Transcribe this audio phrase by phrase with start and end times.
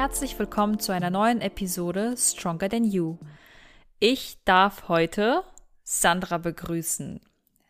[0.00, 3.18] herzlich willkommen zu einer neuen Episode Stronger Than You.
[3.98, 5.44] Ich darf heute
[5.84, 7.20] Sandra begrüßen.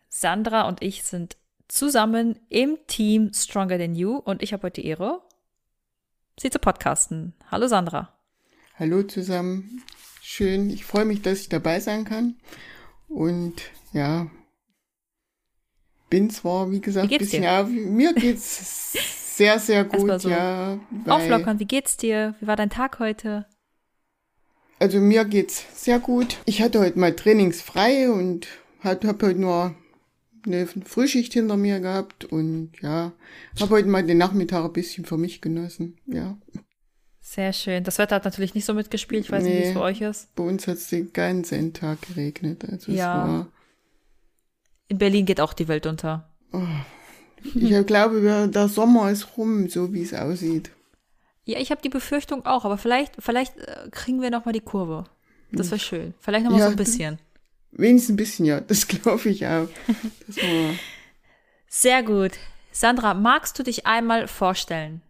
[0.08, 1.36] Sandra und ich sind
[1.66, 5.22] zusammen im Team Stronger Than You und ich habe heute die Ehre,
[6.38, 7.34] sie zu podcasten.
[7.50, 8.16] Hallo Sandra.
[8.78, 9.82] Hallo zusammen.
[10.22, 10.70] Schön.
[10.70, 12.36] Ich freue mich, dass ich dabei sein kann.
[13.08, 13.56] Und
[13.92, 14.30] ja,
[16.08, 17.48] bin zwar, wie gesagt, wie geht's bisschen, dir?
[17.48, 20.78] ja, mir geht's sehr, sehr gut, so ja.
[21.06, 22.34] Auflockern, wie geht's dir?
[22.40, 23.46] Wie war dein Tag heute?
[24.78, 26.36] Also mir geht's sehr gut.
[26.44, 28.48] Ich hatte heute mal trainingsfrei und
[28.80, 29.74] habe hab heute nur
[30.44, 33.12] eine Frühschicht hinter mir gehabt und ja,
[33.58, 36.38] habe heute mal den Nachmittag ein bisschen für mich genossen, ja.
[37.20, 37.84] Sehr schön.
[37.84, 39.24] Das Wetter hat natürlich nicht so mitgespielt.
[39.24, 40.34] Ich weiß nicht, wie es für euch ist.
[40.34, 42.64] Bei uns hat es den ganzen Tag geregnet.
[42.70, 43.46] Also Ja.
[44.88, 46.28] In Berlin geht auch die Welt unter.
[47.42, 50.70] Ich glaube, der Sommer ist rum, so wie es aussieht.
[51.44, 54.60] Ja, ich habe die Befürchtung auch, aber vielleicht, vielleicht äh, kriegen wir noch mal die
[54.60, 55.04] Kurve.
[55.52, 56.14] Das wäre schön.
[56.20, 57.18] Vielleicht noch mal Ja, so ein bisschen.
[57.72, 59.68] Wenigstens ein bisschen, ja, das glaube ich auch.
[61.68, 62.32] Sehr gut.
[62.72, 65.02] Sandra, magst du dich einmal vorstellen?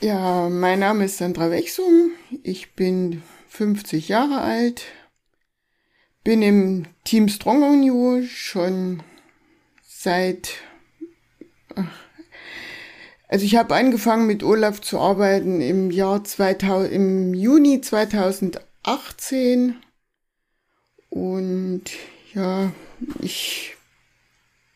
[0.00, 2.12] ja, mein Name ist Sandra Wechsum.
[2.44, 4.84] Ich bin 50 Jahre alt.
[6.22, 9.02] Bin im Team Strong on You schon
[9.98, 10.50] seit.
[13.28, 19.76] Also ich habe angefangen mit Olaf zu arbeiten im Jahr 2000, im Juni 2018
[21.10, 21.82] und
[22.32, 22.72] ja,
[23.20, 23.76] ich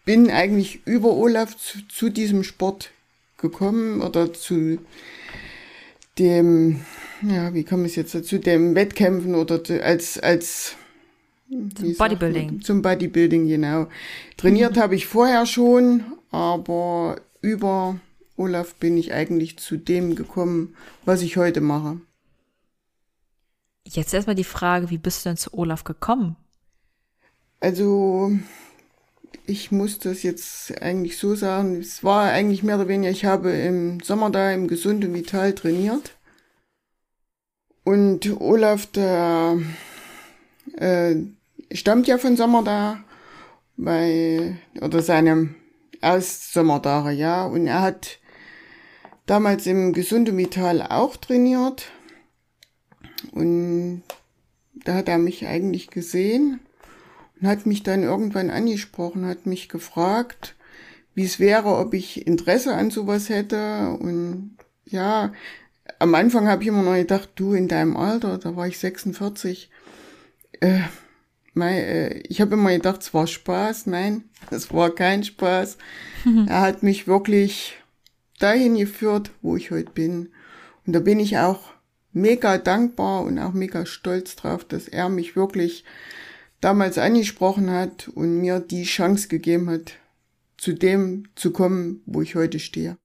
[0.04, 2.90] bin eigentlich über Olaf zu, zu diesem Sport
[3.38, 4.78] gekommen oder zu
[6.18, 6.84] dem,
[7.22, 10.76] ja, wie man es jetzt dazu, dem Wettkämpfen oder als, als
[11.52, 12.46] sagt Bodybuilding.
[12.46, 13.86] Man, zum Bodybuilding, genau.
[14.36, 17.98] Trainiert habe ich vorher schon, aber über
[18.36, 20.74] Olaf bin ich eigentlich zu dem gekommen,
[21.04, 22.00] was ich heute mache.
[23.84, 26.36] Jetzt erstmal die Frage, wie bist du denn zu Olaf gekommen?
[27.60, 28.32] Also,
[29.46, 31.80] ich muss das jetzt eigentlich so sagen.
[31.80, 35.52] Es war eigentlich mehr oder weniger, ich habe im Sommer da im Gesund und Vital
[35.54, 36.16] trainiert.
[37.84, 39.58] Und Olaf, der
[40.76, 41.16] äh,
[41.74, 43.04] stammt ja von Sommer da,
[43.76, 45.54] bei, oder seinem
[46.00, 47.46] erst Sommertage, ja.
[47.46, 48.18] Und er hat
[49.26, 51.86] damals im Gesund und Vital auch trainiert.
[53.32, 54.02] Und
[54.74, 56.60] da hat er mich eigentlich gesehen
[57.40, 60.56] und hat mich dann irgendwann angesprochen, hat mich gefragt,
[61.14, 63.96] wie es wäre, ob ich Interesse an sowas hätte.
[64.00, 65.32] Und ja,
[65.98, 69.70] am Anfang habe ich immer noch gedacht, du in deinem Alter, da war ich 46,
[70.60, 70.80] äh,
[71.54, 73.86] mei, äh, ich habe immer gedacht, es war Spaß.
[73.86, 75.78] Nein, es war kein Spaß.
[76.46, 77.76] Er hat mich wirklich
[78.38, 80.32] dahin geführt, wo ich heute bin.
[80.86, 81.72] Und da bin ich auch
[82.12, 85.84] mega dankbar und auch mega stolz drauf, dass er mich wirklich
[86.60, 89.94] damals angesprochen hat und mir die Chance gegeben hat,
[90.56, 92.96] zu dem zu kommen, wo ich heute stehe.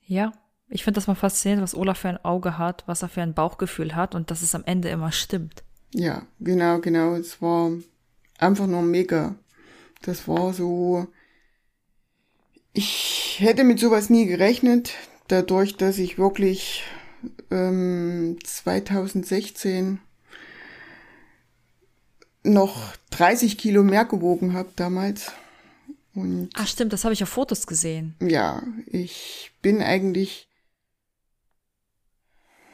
[0.00, 0.32] Ja,
[0.68, 3.34] ich finde das mal faszinierend, was Olaf für ein Auge hat, was er für ein
[3.34, 5.64] Bauchgefühl hat und dass es am Ende immer stimmt.
[5.94, 7.14] Ja, genau, genau.
[7.14, 7.72] Es war
[8.38, 9.34] einfach nur mega.
[10.02, 11.06] Das war so.
[12.72, 14.92] Ich hätte mit sowas nie gerechnet,
[15.28, 16.84] dadurch, dass ich wirklich
[17.50, 19.98] ähm, 2016
[22.44, 25.32] noch 30 Kilo mehr gewogen habe damals.
[26.14, 28.14] Und Ah, stimmt, das habe ich auf Fotos gesehen.
[28.20, 30.48] ja, ich bin eigentlich,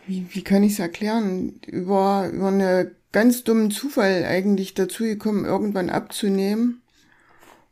[0.06, 5.44] wie, wie kann ich es erklären, über, über einen ganz dummen Zufall eigentlich dazu gekommen,
[5.44, 6.82] irgendwann abzunehmen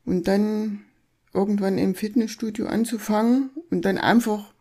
[0.05, 0.85] und dann
[1.33, 4.55] irgendwann im Fitnessstudio anzufangen und dann einfach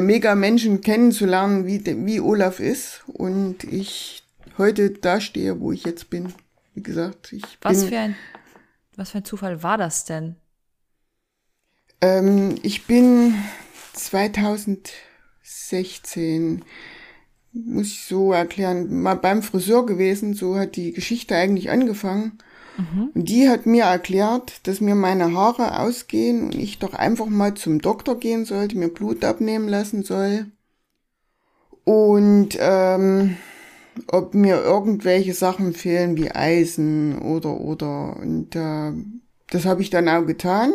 [0.00, 4.22] mega Menschen kennenzulernen, wie, wie Olaf ist und ich
[4.58, 6.32] heute da stehe, wo ich jetzt bin.
[6.74, 8.16] Wie gesagt, ich Was bin, für ein,
[8.96, 10.36] was für ein Zufall war das denn?
[12.00, 13.34] Ähm, ich bin
[15.42, 16.64] 2016,
[17.52, 20.34] muss ich so erklären, mal beim Friseur gewesen.
[20.34, 22.38] So hat die Geschichte eigentlich angefangen.
[23.14, 27.54] Und die hat mir erklärt, dass mir meine Haare ausgehen und ich doch einfach mal
[27.54, 30.46] zum Doktor gehen sollte, mir Blut abnehmen lassen soll.
[31.84, 33.36] Und ähm,
[34.06, 38.92] ob mir irgendwelche Sachen fehlen wie Eisen oder oder und äh,
[39.50, 40.72] das habe ich dann auch getan.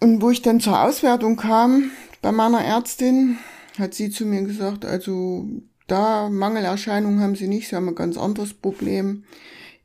[0.00, 1.90] Und wo ich dann zur Auswertung kam
[2.24, 3.36] bei meiner Ärztin,
[3.78, 5.46] hat sie zu mir gesagt, also
[5.86, 9.24] da Mangelerscheinungen haben sie nicht, sie haben ein ganz anderes Problem.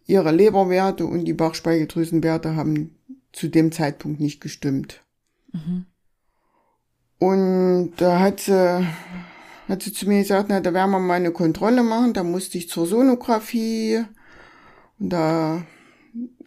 [0.06, 2.96] Ihre Leberwerte und die Bauchspeicheldrüsenwerte haben
[3.34, 5.04] zu dem Zeitpunkt nicht gestimmt.
[7.20, 8.88] Und da hat sie,
[9.68, 12.14] hat sie zu mir gesagt, na, da werden wir mal eine Kontrolle machen.
[12.14, 14.06] Da musste ich zur Sonographie.
[14.98, 15.64] Und da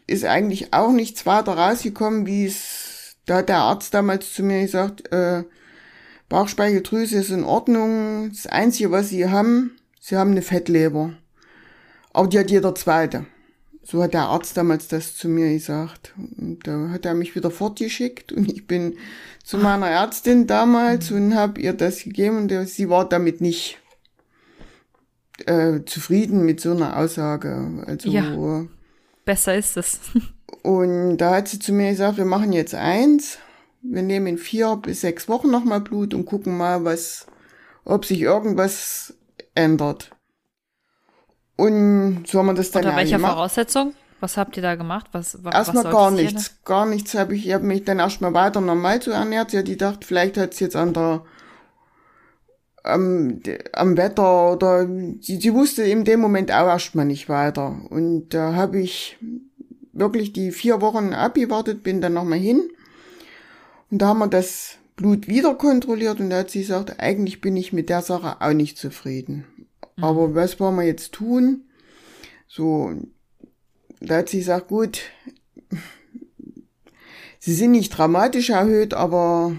[0.06, 4.62] ist eigentlich auch nichts weiter rausgekommen, wie es, da hat der Arzt damals zu mir
[4.62, 5.44] gesagt, äh,
[6.32, 8.30] Bauchspeicheldrüse ist in Ordnung.
[8.30, 11.12] Das Einzige, was sie haben, sie haben eine Fettleber.
[12.14, 13.26] Aber die hat jeder zweite.
[13.82, 16.14] So hat der Arzt damals das zu mir gesagt.
[16.16, 18.96] Und da hat er mich wieder fortgeschickt und ich bin
[19.44, 23.78] zu meiner Ärztin damals und habe ihr das gegeben und sie war damit nicht
[25.44, 27.84] äh, zufrieden mit so einer Aussage.
[27.86, 28.64] Also ja,
[29.26, 30.00] besser ist es.
[30.62, 33.38] und da hat sie zu mir gesagt, wir machen jetzt eins.
[33.82, 37.26] Wir nehmen in vier bis sechs Wochen nochmal Blut und gucken mal, was,
[37.84, 39.14] ob sich irgendwas
[39.54, 40.10] ändert.
[41.56, 43.34] Und so haben wir das dann Unter welcher gemacht.
[43.34, 43.94] Voraussetzung?
[44.20, 45.06] Was habt ihr da gemacht?
[45.12, 46.46] Was, was erstmal gar nichts.
[46.46, 46.56] Hier?
[46.64, 47.48] Gar nichts habe ich.
[47.48, 49.50] Ich habe mich dann erstmal weiter normal zu ernährt.
[49.50, 51.24] Sie hat die gedacht, vielleicht hat es jetzt an der
[52.84, 53.40] am,
[53.72, 54.86] am Wetter oder
[55.20, 57.80] sie, sie wusste in dem Moment auch erstmal nicht weiter.
[57.90, 59.18] Und da habe ich
[59.92, 62.70] wirklich die vier Wochen abgewartet, bin dann nochmal hin.
[63.92, 67.58] Und da haben wir das Blut wieder kontrolliert und da hat sie gesagt, eigentlich bin
[67.58, 69.44] ich mit der Sache auch nicht zufrieden.
[69.96, 70.04] Mhm.
[70.04, 71.66] Aber was wollen wir jetzt tun?
[72.48, 72.94] So,
[74.00, 75.02] da hat sie gesagt, gut,
[77.38, 79.56] sie sind nicht dramatisch erhöht, aber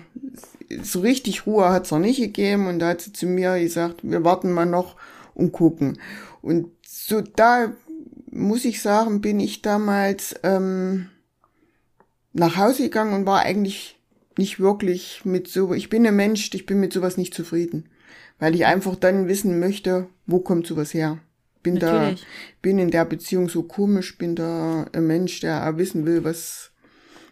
[0.81, 2.65] so richtig Ruhe hat's noch nicht gegeben.
[2.65, 4.95] Und da hat sie zu mir gesagt, wir warten mal noch
[5.35, 5.99] und gucken.
[6.41, 7.71] Und so da
[8.31, 11.11] muss ich sagen, bin ich damals ähm,
[12.31, 13.99] nach Hause gegangen und war eigentlich
[14.37, 17.89] nicht wirklich mit so, ich bin ein Mensch, ich bin mit sowas nicht zufrieden
[18.39, 21.19] weil ich einfach dann wissen möchte, wo kommt sowas her.
[21.61, 22.21] Bin Natürlich.
[22.21, 22.27] da,
[22.61, 26.71] bin in der Beziehung so komisch, bin da ein Mensch, der auch wissen will, was,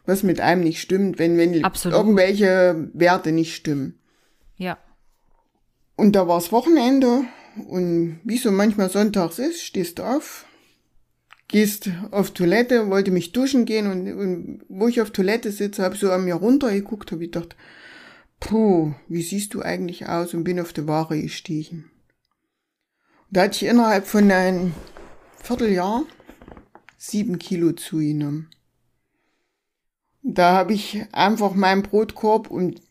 [0.06, 1.98] was mit einem nicht stimmt, wenn, wenn Absolut.
[1.98, 4.00] irgendwelche Werte nicht stimmen.
[4.56, 4.78] Ja.
[5.98, 7.26] Und da war es Wochenende
[7.68, 10.46] und wie so manchmal sonntags ist, stehst du auf,
[11.52, 15.96] gehst auf Toilette, wollte mich duschen gehen und, und wo ich auf Toilette sitze, habe
[15.96, 17.56] so an mir runtergeguckt, habe ich gedacht,
[18.40, 21.92] puh, wie siehst du eigentlich aus und bin auf die Ware gestiegen.
[23.30, 24.74] Da hatte ich innerhalb von einem
[25.44, 26.04] Vierteljahr
[26.98, 28.50] sieben Kilo zugenommen.
[30.24, 32.82] Da habe ich einfach meinen Brotkorb und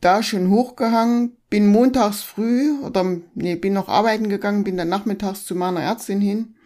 [0.00, 3.04] da schon hochgehangen, bin montags früh oder
[3.34, 6.56] nee, bin noch arbeiten gegangen, bin dann nachmittags zu meiner Ärztin hin,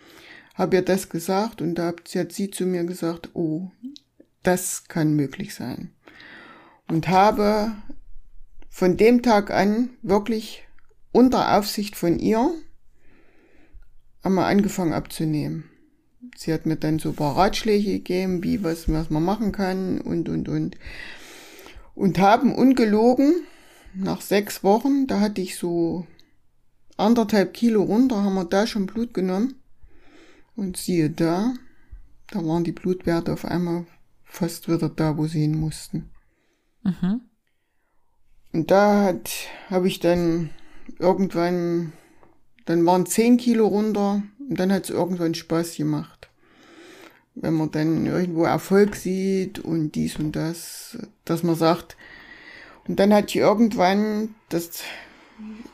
[0.57, 3.71] habe ihr das gesagt und da hat sie zu mir gesagt, oh,
[4.43, 5.93] das kann möglich sein.
[6.89, 7.73] Und habe
[8.69, 10.65] von dem Tag an wirklich
[11.13, 12.51] unter Aufsicht von ihr
[14.23, 15.65] einmal angefangen abzunehmen.
[16.37, 20.01] Sie hat mir dann so ein paar Ratschläge gegeben, wie was, was man machen kann
[20.01, 20.77] und, und, und.
[21.95, 23.33] Und haben ungelogen,
[23.95, 26.07] nach sechs Wochen, da hatte ich so
[26.99, 29.55] anderthalb Kilo runter, haben wir da schon Blut genommen.
[30.57, 31.55] Und siehe da,
[32.31, 33.87] da waren die Blutwerte auf einmal
[34.25, 36.11] fast wieder da, wo sie hin mussten.
[36.83, 37.21] Mhm.
[38.53, 39.31] Und da hat,
[39.69, 40.51] habe ich dann
[40.99, 41.93] irgendwann,
[42.65, 46.31] dann waren zehn Kilo runter und dann hat es irgendwann Spaß gemacht.
[47.35, 51.97] Wenn man dann irgendwo Erfolg sieht und dies und das, dass man sagt,
[52.89, 54.83] und dann hatte ich irgendwann das.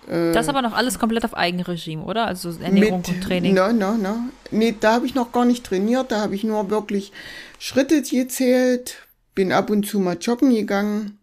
[0.08, 2.26] Äh, das aber noch alles komplett auf Eigenregime, oder?
[2.26, 3.54] Also Ernährung mit, und Training.
[3.54, 4.16] No, no, no.
[4.50, 7.12] Nee, da habe ich noch gar nicht trainiert, da habe ich nur wirklich
[7.58, 8.96] Schritte gezählt,
[9.34, 11.18] bin ab und zu mal joggen gegangen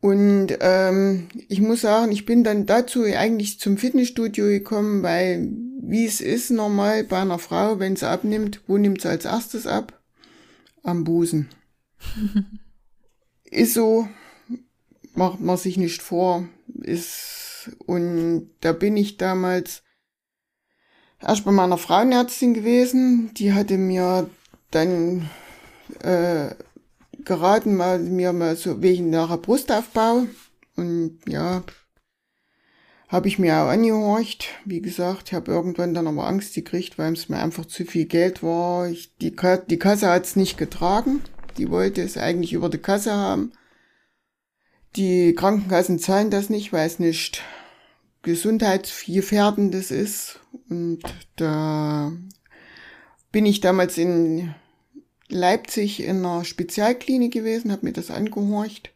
[0.00, 5.48] und ähm, ich muss sagen, ich bin dann dazu eigentlich zum Fitnessstudio gekommen, weil
[5.82, 9.66] wie es ist normal bei einer Frau, wenn sie abnimmt, wo nimmt sie als erstes
[9.66, 10.00] ab?
[10.84, 11.48] Am Busen.
[13.50, 14.08] ist so,
[15.14, 16.48] macht man sich nicht vor.
[16.74, 19.82] Ist, und da bin ich damals
[21.20, 23.32] erst bei meiner Frauenärztin gewesen.
[23.34, 24.28] Die hatte mir
[24.70, 25.28] dann
[26.02, 26.54] äh,
[27.24, 30.26] geraten, mal mir mal so wegen nachher Brustaufbau.
[30.76, 31.62] Und ja,
[33.08, 34.48] habe ich mir auch angehorcht.
[34.64, 38.04] Wie gesagt, ich habe irgendwann dann aber Angst gekriegt, weil es mir einfach zu viel
[38.04, 38.88] Geld war.
[38.88, 39.34] Ich, die,
[39.68, 41.22] die Kasse hat es nicht getragen.
[41.56, 43.52] Die wollte es eigentlich über die Kasse haben.
[44.98, 47.40] Die Krankenkassen zahlen das nicht, weil es nicht
[48.22, 50.40] gesundheitsgefährdendes ist.
[50.68, 51.02] Und
[51.36, 52.10] da
[53.30, 54.56] bin ich damals in
[55.28, 58.92] Leipzig in einer Spezialklinik gewesen, habe mir das angehorcht.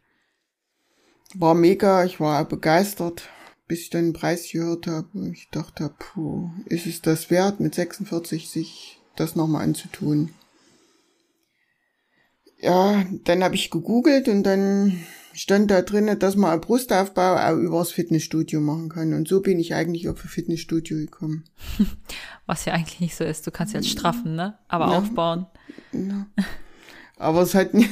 [1.35, 3.29] War mega, ich war begeistert,
[3.69, 5.31] bis ich dann den Preis gehört habe.
[5.31, 10.33] Ich dachte, puh, ist es das wert, mit 46 sich das nochmal anzutun?
[12.57, 17.57] Ja, dann habe ich gegoogelt und dann stand da drin, dass man einen Brustaufbau auch
[17.57, 19.13] übers Fitnessstudio machen kann.
[19.13, 21.45] Und so bin ich eigentlich auf ein Fitnessstudio gekommen.
[22.45, 23.45] Was ja eigentlich nicht so ist.
[23.45, 24.57] Du kannst jetzt straffen, ne?
[24.67, 24.97] Aber ja.
[24.97, 25.45] aufbauen.
[25.91, 26.27] Ja.
[27.17, 27.89] Aber es hat mehr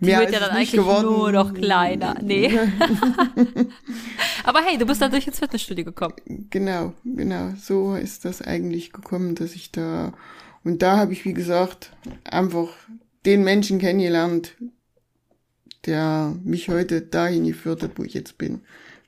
[0.00, 1.06] Die wird ja dann eigentlich geworden.
[1.06, 2.16] nur noch kleiner.
[2.22, 2.58] Nee.
[4.44, 6.14] Aber hey, du bist dadurch ins Fitnessstudio gekommen.
[6.50, 7.52] Genau, genau.
[7.60, 10.12] So ist das eigentlich gekommen, dass ich da
[10.64, 11.92] und da habe ich, wie gesagt,
[12.24, 12.68] einfach
[13.24, 14.54] den Menschen kennengelernt,
[15.88, 18.60] der mich heute dahin geführt hat, wo ich jetzt bin.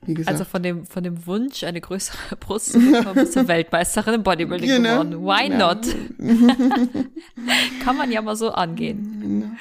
[0.03, 0.33] Wie gesagt.
[0.33, 4.23] Also von dem, von dem Wunsch, eine größere Brust zu bekommen, bist du Weltmeisterin im
[4.23, 5.03] Bodybuilding genau.
[5.03, 5.23] geworden.
[5.23, 5.73] Why genau.
[5.73, 5.85] not?
[7.83, 9.19] Kann man ja mal so angehen.
[9.21, 9.55] Genau.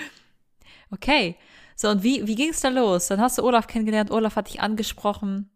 [0.90, 1.36] Okay.
[1.76, 3.08] So, und wie, wie ging es da los?
[3.08, 5.50] Dann hast du Olaf kennengelernt, Olaf hat dich angesprochen.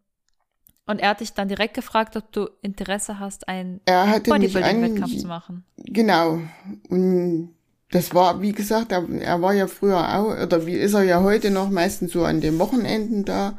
[0.87, 5.65] Und er hat dich dann direkt gefragt, ob du Interesse hast, einen Bodybuilding-Wettkampf zu machen.
[5.77, 6.41] Genau.
[6.89, 7.55] Und
[7.95, 11.23] das war, wie gesagt, er, er war ja früher auch, oder wie ist er ja
[11.23, 13.57] heute noch, meistens so an den Wochenenden da.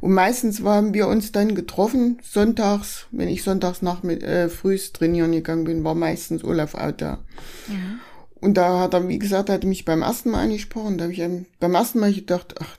[0.00, 4.92] Und meistens haben wir uns dann getroffen, sonntags, wenn ich sonntags nach mit, äh, frühs
[4.92, 7.18] trainieren gegangen bin, war meistens Olaf auch da.
[7.68, 8.00] Mhm.
[8.40, 10.98] Und da hat er, wie gesagt, hat mich beim ersten Mal angesprochen.
[10.98, 11.22] Da habe ich
[11.60, 12.76] beim ersten Mal gedacht, ach,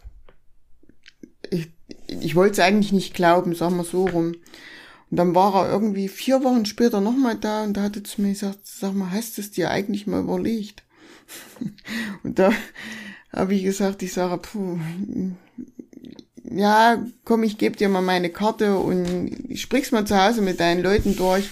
[1.50, 1.72] ich,
[2.08, 4.36] ich wollte es eigentlich nicht glauben, sagen wir so rum.
[5.10, 8.22] Und dann war er irgendwie vier Wochen später nochmal da und da hat er zu
[8.22, 10.84] mir gesagt, sag mal, hast du es dir eigentlich mal überlegt?
[12.24, 12.52] und da
[13.32, 14.80] habe ich gesagt, ich sage, puh,
[16.50, 20.82] ja, komm, ich gebe dir mal meine Karte und sprich's mal zu Hause mit deinen
[20.82, 21.50] Leuten durch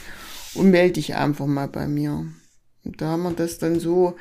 [0.53, 2.25] und melde dich einfach mal bei mir.
[2.84, 4.15] Und da haben wir das dann so.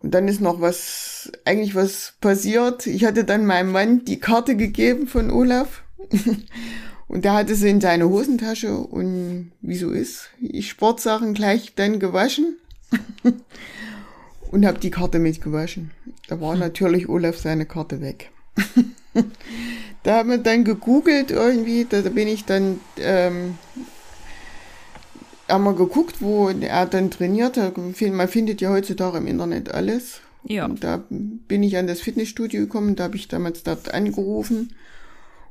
[0.00, 2.86] Und dann ist noch was, eigentlich was passiert.
[2.86, 5.84] Ich hatte dann meinem Mann die Karte gegeben von Olaf.
[7.08, 12.00] und der hatte sie in seine Hosentasche und wie so ist, ich Sportsachen gleich dann
[12.00, 12.56] gewaschen.
[14.52, 15.90] und habe die Karte mitgewaschen.
[16.28, 18.30] Da war natürlich Olaf seine Karte weg.
[20.04, 23.56] da haben wir dann gegoogelt irgendwie, da bin ich dann, ähm,
[25.48, 27.76] haben wir geguckt, wo er dann trainiert hat.
[27.76, 30.20] Man findet ja heutzutage im Internet alles.
[30.44, 30.66] Ja.
[30.66, 34.74] Und da bin ich an das Fitnessstudio gekommen, da habe ich damals dort angerufen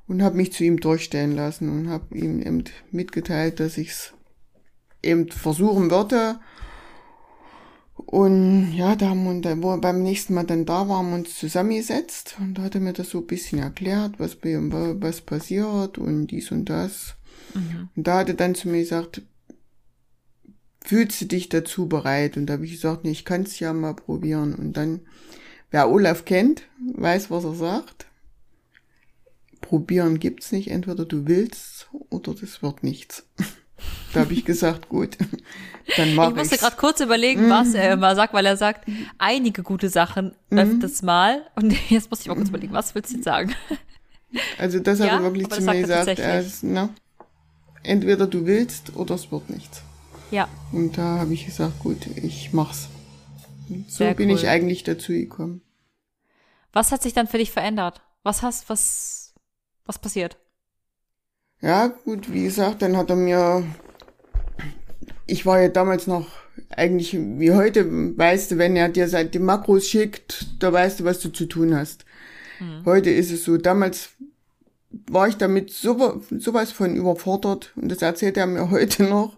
[0.08, 4.13] und habe mich zu ihm durchstellen lassen und habe ihm eben mitgeteilt, dass ich es
[5.01, 6.39] eben versuchen würde
[8.11, 11.39] und ja, da haben wir, wo wir beim nächsten Mal dann da waren, wir uns
[11.39, 16.27] zusammengesetzt und da hat er mir das so ein bisschen erklärt, was, was passiert und
[16.27, 17.15] dies und das.
[17.53, 17.87] Mhm.
[17.95, 19.21] Und da hat er dann zu mir gesagt,
[20.83, 22.35] fühlst du dich dazu bereit?
[22.35, 24.55] Und da habe ich gesagt, nee, ich kann es ja mal probieren.
[24.55, 24.99] Und dann,
[25.69, 26.63] wer Olaf kennt,
[26.93, 28.07] weiß, was er sagt.
[29.61, 33.25] Probieren gibt's nicht, entweder du willst oder das wird nichts.
[34.13, 35.17] Da habe ich gesagt, gut,
[35.97, 36.35] dann mach ich.
[36.35, 37.75] musste gerade kurz überlegen, was mhm.
[37.75, 40.57] er immer sagt, weil er sagt einige gute Sachen mhm.
[40.57, 41.45] öfters mal.
[41.55, 43.55] Und jetzt muss ich mal kurz überlegen, was willst du jetzt sagen?
[44.57, 46.19] Also das ja, hat er wirklich zu mir gesagt.
[46.19, 46.89] Er ist, na,
[47.83, 49.83] entweder du willst oder es wird nichts.
[50.31, 50.47] Ja.
[50.71, 52.88] Und da habe ich gesagt, gut, ich mach's.
[53.69, 54.35] Und so Sehr bin cool.
[54.38, 55.61] ich eigentlich dazu gekommen.
[56.73, 58.01] Was hat sich dann für dich verändert?
[58.23, 59.33] Was hast, was,
[59.85, 60.38] was passiert?
[61.61, 63.63] Ja, gut, wie gesagt, dann hat er mir,
[65.27, 66.27] ich war ja damals noch
[66.69, 71.03] eigentlich wie heute, weißt du, wenn er dir seit die Makros schickt, da weißt du,
[71.03, 72.05] was du zu tun hast.
[72.59, 72.85] Mhm.
[72.85, 74.09] Heute ist es so, damals
[75.09, 79.37] war ich damit so, sowas von überfordert und das erzählt er mir heute noch,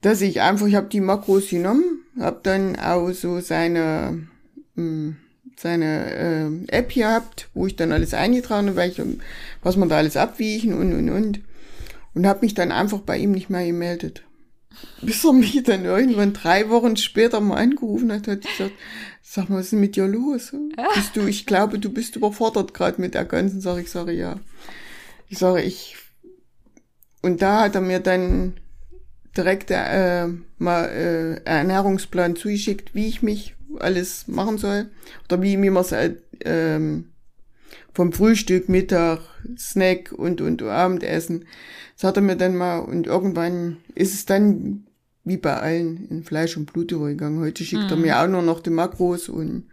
[0.00, 4.26] dass ich einfach, ich habe die Makros genommen, habe dann auch so seine,
[4.74, 5.16] mh, hm,
[5.62, 6.14] seine
[6.68, 9.06] äh, App hier habt, wo ich dann alles eingetragen habe, welche,
[9.62, 11.40] was man da alles abwiegen und und und.
[12.14, 14.22] Und habe mich dann einfach bei ihm nicht mehr gemeldet.
[15.02, 18.72] Bis er mich dann irgendwann drei Wochen später mal angerufen hat, hat gesagt,
[19.22, 20.52] sag mal, was ist denn mit dir los?
[20.94, 23.82] Bist du, ich glaube, du bist überfordert gerade mit der ganzen Sache.
[23.82, 24.40] Ich sage, ja.
[25.28, 25.96] Ich sage, ich.
[27.22, 28.54] Und da hat er mir dann
[29.36, 30.26] direkt äh,
[30.58, 34.90] mal äh, Ernährungsplan zugeschickt, wie ich mich alles machen soll.
[35.28, 37.12] Oder wie, wie man es halt, ähm,
[37.94, 39.20] vom Frühstück, Mittag,
[39.58, 41.44] Snack und, und Abendessen.
[41.94, 44.86] Das hat er mir dann mal, und irgendwann ist es dann
[45.24, 47.40] wie bei allen in Fleisch und Blut übergegangen.
[47.40, 47.90] Heute schickt mhm.
[47.90, 49.68] er mir auch nur noch die Makros und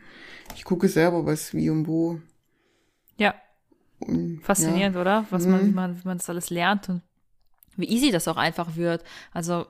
[0.55, 2.19] ich gucke selber, was wie und wo.
[3.17, 3.35] Ja.
[3.99, 5.01] Und, Faszinierend, ja.
[5.01, 5.25] oder?
[5.29, 5.51] Was mhm.
[5.51, 7.01] man, wie man, wie man das alles lernt und
[7.77, 9.03] wie easy das auch einfach wird.
[9.31, 9.65] Also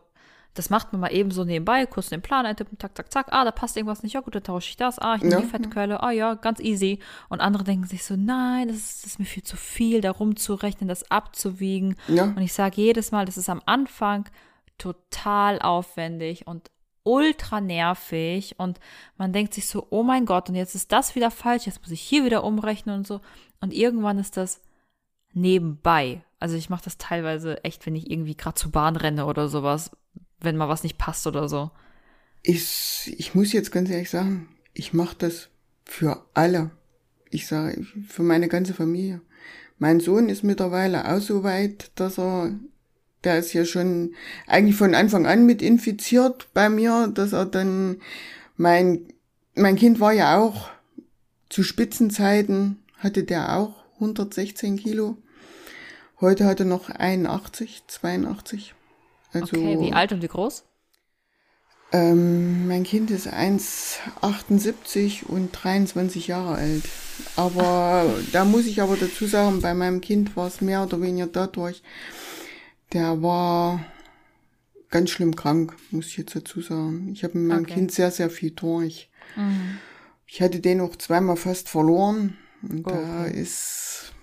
[0.53, 3.45] das macht man mal eben so nebenbei, kurz den Plan eintippen, tak, tak, zack, ah,
[3.45, 5.41] da passt irgendwas nicht, ja gut, dann tausche ich das, ah, ich nehme ja.
[5.41, 6.99] die Fettquelle, ah ja, ganz easy.
[7.29, 10.11] Und andere denken sich so, nein, das ist, das ist mir viel zu viel, da
[10.11, 11.95] rumzurechnen, das abzuwiegen.
[12.07, 12.23] Ja.
[12.23, 14.25] Und ich sage jedes Mal, das ist am Anfang
[14.77, 16.71] total aufwendig und
[17.03, 18.79] ultra nervig und
[19.17, 21.91] man denkt sich so, oh mein Gott, und jetzt ist das wieder falsch, jetzt muss
[21.91, 23.21] ich hier wieder umrechnen und so.
[23.61, 24.61] Und irgendwann ist das
[25.33, 26.21] nebenbei.
[26.39, 29.91] Also ich mache das teilweise echt, wenn ich irgendwie gerade zur Bahn renne oder sowas,
[30.41, 31.71] wenn mal was nicht passt oder so.
[32.41, 35.49] Ich, ich muss jetzt ganz ehrlich sagen, ich mache das
[35.85, 36.71] für alle.
[37.29, 39.21] Ich sage, für meine ganze Familie.
[39.77, 42.57] Mein Sohn ist mittlerweile auch so weit, dass er,
[43.23, 44.13] der ist ja schon
[44.47, 48.01] eigentlich von Anfang an mit infiziert bei mir, dass er dann,
[48.57, 49.01] mein,
[49.55, 50.69] mein Kind war ja auch
[51.49, 55.17] zu Spitzenzeiten, hatte der auch 116 Kilo.
[56.19, 58.73] Heute hat er noch 81, 82.
[59.31, 60.63] Also, okay, wie alt und wie groß?
[61.91, 66.83] Ähm, mein Kind ist 1,78 und 23 Jahre alt.
[67.35, 71.27] Aber da muss ich aber dazu sagen, bei meinem Kind war es mehr oder weniger
[71.27, 71.81] dadurch,
[72.93, 73.83] der war
[74.89, 77.09] ganz schlimm krank, muss ich jetzt dazu sagen.
[77.13, 77.75] Ich habe mit meinem okay.
[77.75, 79.09] Kind sehr, sehr viel durch.
[79.35, 79.79] Mhm.
[80.27, 82.37] Ich hatte den auch zweimal fast verloren.
[82.61, 82.97] Und okay.
[82.97, 84.13] da ist,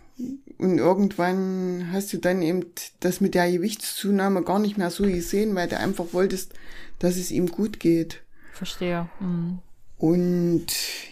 [0.59, 2.67] und irgendwann hast du dann eben
[3.01, 6.55] das mit der Gewichtszunahme gar nicht mehr so gesehen, weil du einfach wolltest,
[6.99, 8.23] dass es ihm gut geht.
[8.53, 9.09] Verstehe.
[9.21, 9.59] Mhm.
[9.99, 10.67] Und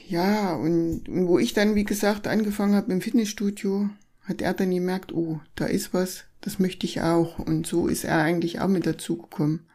[0.09, 3.89] ja, und, und wo ich dann, wie gesagt, angefangen habe im Fitnessstudio,
[4.23, 7.39] hat er dann gemerkt, oh, da ist was, das möchte ich auch.
[7.39, 9.67] Und so ist er eigentlich auch mit dazugekommen.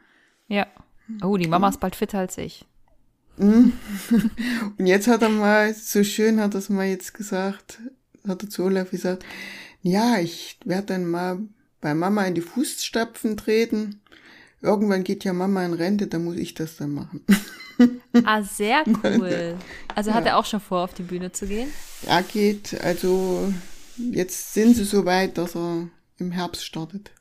[0.47, 0.67] Ja.
[1.23, 2.65] Oh, die Mama ist bald fitter als ich.
[3.37, 3.73] Mhm.
[4.77, 7.79] Und jetzt hat er mal, so schön hat er es mal jetzt gesagt,
[8.27, 9.25] hat er zu Olaf gesagt,
[9.81, 11.39] ja, ich werde dann mal
[11.81, 14.01] bei Mama in die Fußstapfen treten.
[14.61, 17.25] Irgendwann geht ja Mama in Rente, da muss ich das dann machen.
[18.25, 19.55] Ah, sehr cool.
[19.95, 20.31] Also hat ja.
[20.31, 21.71] er auch schon vor, auf die Bühne zu gehen?
[22.05, 23.53] Er geht, also
[23.95, 27.11] jetzt sind sie so weit, dass er im Herbst startet.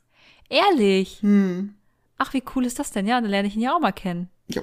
[0.49, 1.19] Ehrlich?
[1.21, 1.75] Hm.
[2.17, 3.07] Ach, wie cool ist das denn?
[3.07, 4.29] Ja, dann lerne ich ihn ja auch mal kennen.
[4.47, 4.61] Ja.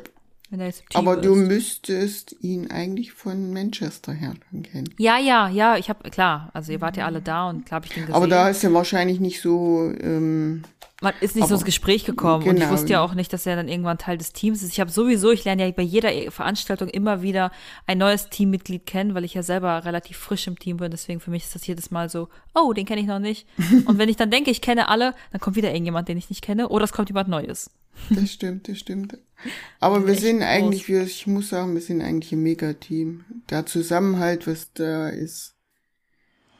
[0.94, 1.48] Aber du ist.
[1.48, 4.88] müsstest ihn eigentlich von Manchester her kennen.
[4.98, 7.86] Ja, ja, ja, ich habe, klar, also ihr wart ja alle da und klar habe
[7.86, 8.14] ich den gesehen.
[8.14, 10.62] Aber da ist er wahrscheinlich nicht so ähm,
[11.02, 12.50] man ist nicht aber, so ins Gespräch gekommen genau.
[12.50, 12.72] und ich genau.
[12.72, 14.72] wusste ja auch nicht, dass er dann irgendwann Teil des Teams ist.
[14.72, 17.52] Ich habe sowieso, ich lerne ja bei jeder Veranstaltung immer wieder
[17.86, 20.90] ein neues Teammitglied kennen, weil ich ja selber relativ frisch im Team bin.
[20.90, 23.46] Deswegen für mich ist das jedes Mal so, oh, den kenne ich noch nicht.
[23.84, 26.42] und wenn ich dann denke, ich kenne alle, dann kommt wieder irgendjemand, den ich nicht
[26.42, 27.70] kenne, oder es kommt jemand Neues.
[28.10, 29.18] Das stimmt, das stimmt.
[29.80, 33.24] Aber wir sind eigentlich, wir, ich muss sagen, wir sind eigentlich ein Megateam.
[33.50, 35.54] Der Zusammenhalt, was da ist.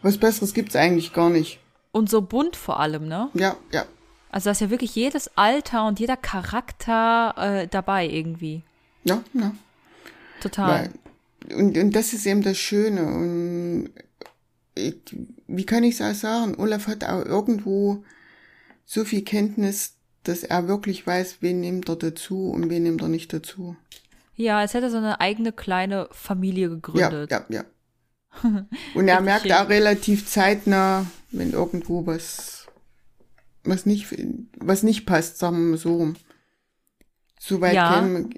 [0.02, 1.60] Was Besseres gibt's eigentlich gar nicht.
[1.92, 3.30] Und so bunt vor allem, ne?
[3.34, 3.86] Ja, ja.
[4.30, 8.62] Also da ist ja wirklich jedes Alter und jeder Charakter äh, dabei irgendwie.
[9.04, 9.54] Ja, ja.
[10.40, 10.90] Total.
[11.48, 13.06] Weil, und, und das ist eben das Schöne.
[13.06, 13.90] Und
[14.74, 14.96] ich,
[15.46, 16.56] wie kann ich es auch sagen?
[16.58, 18.04] Olaf hat auch irgendwo
[18.84, 19.95] so viel Kenntnis,
[20.28, 23.76] dass er wirklich weiß, wen nimmt er dazu und wen nimmt er nicht dazu.
[24.34, 27.30] Ja, als hätte er so eine eigene kleine Familie gegründet.
[27.30, 27.64] Ja, ja, ja.
[28.94, 32.66] Und er merkt auch relativ zeitnah, wenn irgendwo was
[33.64, 34.14] was nicht,
[34.58, 36.12] was nicht passt, sagen wir so.
[37.40, 37.94] Soweit ja.
[37.94, 38.30] kenne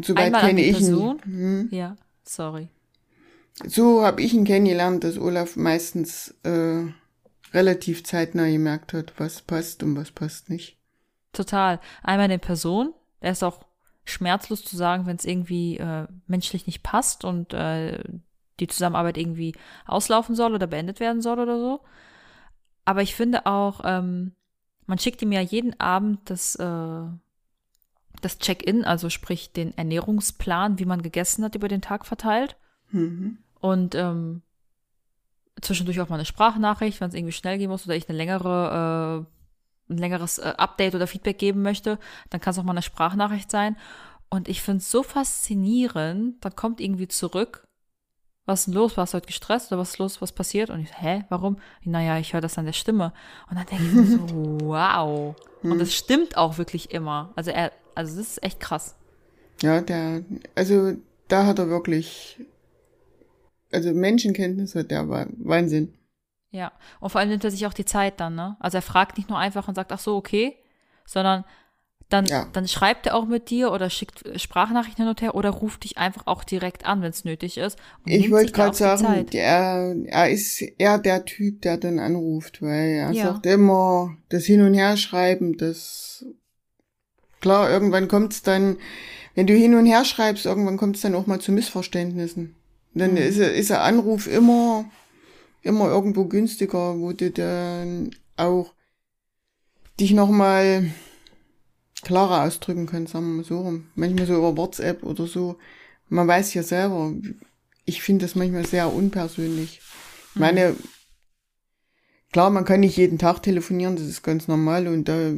[0.00, 1.20] soweit kenne ich ihn.
[1.22, 1.68] Hm.
[1.70, 2.68] Ja, sorry.
[3.66, 6.84] So habe ich ihn kennengelernt, dass Olaf meistens äh,
[7.52, 10.76] relativ zeitnah gemerkt hat, was passt und was passt nicht.
[11.32, 11.80] Total.
[12.02, 13.64] Einmal in Person, er ist auch
[14.04, 18.02] schmerzlos zu sagen, wenn es irgendwie äh, menschlich nicht passt und äh,
[18.60, 19.54] die Zusammenarbeit irgendwie
[19.86, 21.80] auslaufen soll oder beendet werden soll oder so.
[22.84, 24.32] Aber ich finde auch, ähm,
[24.86, 27.02] man schickt ihm ja jeden Abend das, äh,
[28.22, 32.56] das Check-in, also sprich den Ernährungsplan, wie man gegessen hat über den Tag verteilt.
[32.90, 33.38] Mhm.
[33.60, 34.42] Und ähm,
[35.60, 39.26] zwischendurch auch mal eine Sprachnachricht, wenn es irgendwie schnell gehen muss oder ich eine längere,
[39.88, 41.98] äh, ein längeres äh, Update oder Feedback geben möchte,
[42.30, 43.76] dann kann es auch mal eine Sprachnachricht sein.
[44.30, 47.66] Und ich finde es so faszinierend, dann kommt irgendwie zurück,
[48.48, 48.96] was ist denn los?
[48.96, 50.22] Warst du heute gestresst oder was ist los?
[50.22, 50.70] Was passiert?
[50.70, 51.58] Und ich, hä, warum?
[51.84, 53.12] Naja, ich höre das an der Stimme.
[53.50, 54.20] Und dann denke ich mir so,
[54.62, 55.36] wow.
[55.62, 57.30] Und es stimmt auch wirklich immer.
[57.36, 58.96] Also er, also das ist echt krass.
[59.60, 60.22] Ja, der,
[60.54, 60.94] also
[61.28, 62.40] da hat er wirklich,
[63.72, 65.94] also Menschenkenntnis hat der Wahnsinn.
[66.50, 68.56] Ja, und vor allem nimmt er sich auch die Zeit dann, ne?
[68.60, 70.56] Also er fragt nicht nur einfach und sagt, ach so, okay,
[71.04, 71.44] sondern
[72.08, 72.48] dann, ja.
[72.54, 75.98] dann schreibt er auch mit dir oder schickt Sprachnachrichten hin und her oder ruft dich
[75.98, 77.78] einfach auch direkt an, wenn es nötig ist.
[78.06, 83.10] Ich wollte gerade sagen, er, er ist eher der Typ, der dann anruft, weil er
[83.10, 83.26] ja.
[83.26, 86.24] sagt immer, das Hin- und Herschreiben, das
[87.40, 88.78] klar, irgendwann kommt es dann,
[89.34, 92.56] wenn du hin und her schreibst, irgendwann kommt es dann auch mal zu Missverständnissen.
[92.94, 93.16] Dann mhm.
[93.18, 94.84] ist, ist der Anruf immer,
[95.62, 98.74] immer irgendwo günstiger, wo du dann auch
[100.00, 100.90] dich nochmal
[102.02, 103.86] klarer ausdrücken kann, sagen wir mal so rum.
[103.94, 105.58] Manchmal so über WhatsApp oder so.
[106.08, 107.12] Man weiß ja selber,
[107.84, 109.80] ich finde das manchmal sehr unpersönlich.
[110.34, 110.40] Ich Mhm.
[110.40, 110.76] meine,
[112.32, 115.32] klar, man kann nicht jeden Tag telefonieren, das ist ganz normal und da,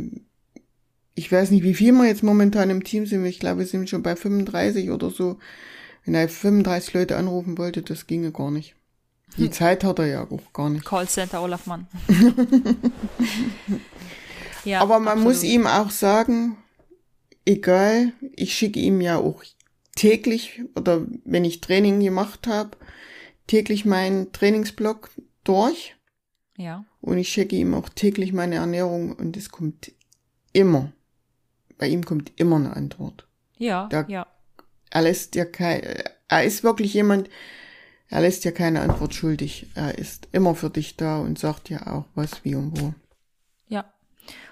[1.15, 3.89] ich weiß nicht, wie viel wir jetzt momentan im Team sind, ich glaube, wir sind
[3.89, 5.39] schon bei 35 oder so.
[6.05, 8.75] Wenn er 35 Leute anrufen wollte, das ginge gar nicht.
[9.37, 9.53] Die Hm.
[9.53, 10.85] Zeit hat er ja auch gar nicht.
[10.85, 11.87] Callcenter Olaf Mann.
[14.65, 15.55] ja, Aber man muss absolut.
[15.55, 16.57] ihm auch sagen,
[17.45, 19.43] egal, ich schicke ihm ja auch
[19.97, 22.77] täglich oder wenn ich Training gemacht habe,
[23.47, 25.11] täglich meinen Trainingsblock
[25.45, 25.97] durch
[26.57, 26.85] Ja.
[27.01, 29.93] und ich schicke ihm auch täglich meine Ernährung und es kommt
[30.53, 30.93] immer,
[31.79, 33.27] bei ihm kommt immer eine Antwort.
[33.59, 34.27] Ja, Da- ja.
[34.90, 35.83] Er lässt ja kein,
[36.29, 37.29] er ist wirklich jemand,
[38.09, 39.68] er lässt ja keine Antwort schuldig.
[39.74, 42.92] Er ist immer für dich da und sagt ja auch was, wie und wo.
[43.68, 43.92] Ja.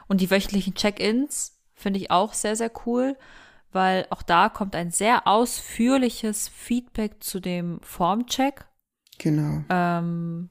[0.06, 3.16] Und die wöchentlichen Check-ins finde ich auch sehr, sehr cool,
[3.72, 8.64] weil auch da kommt ein sehr ausführliches Feedback zu dem Formcheck.
[9.18, 9.64] Genau.
[9.68, 10.50] Ähm,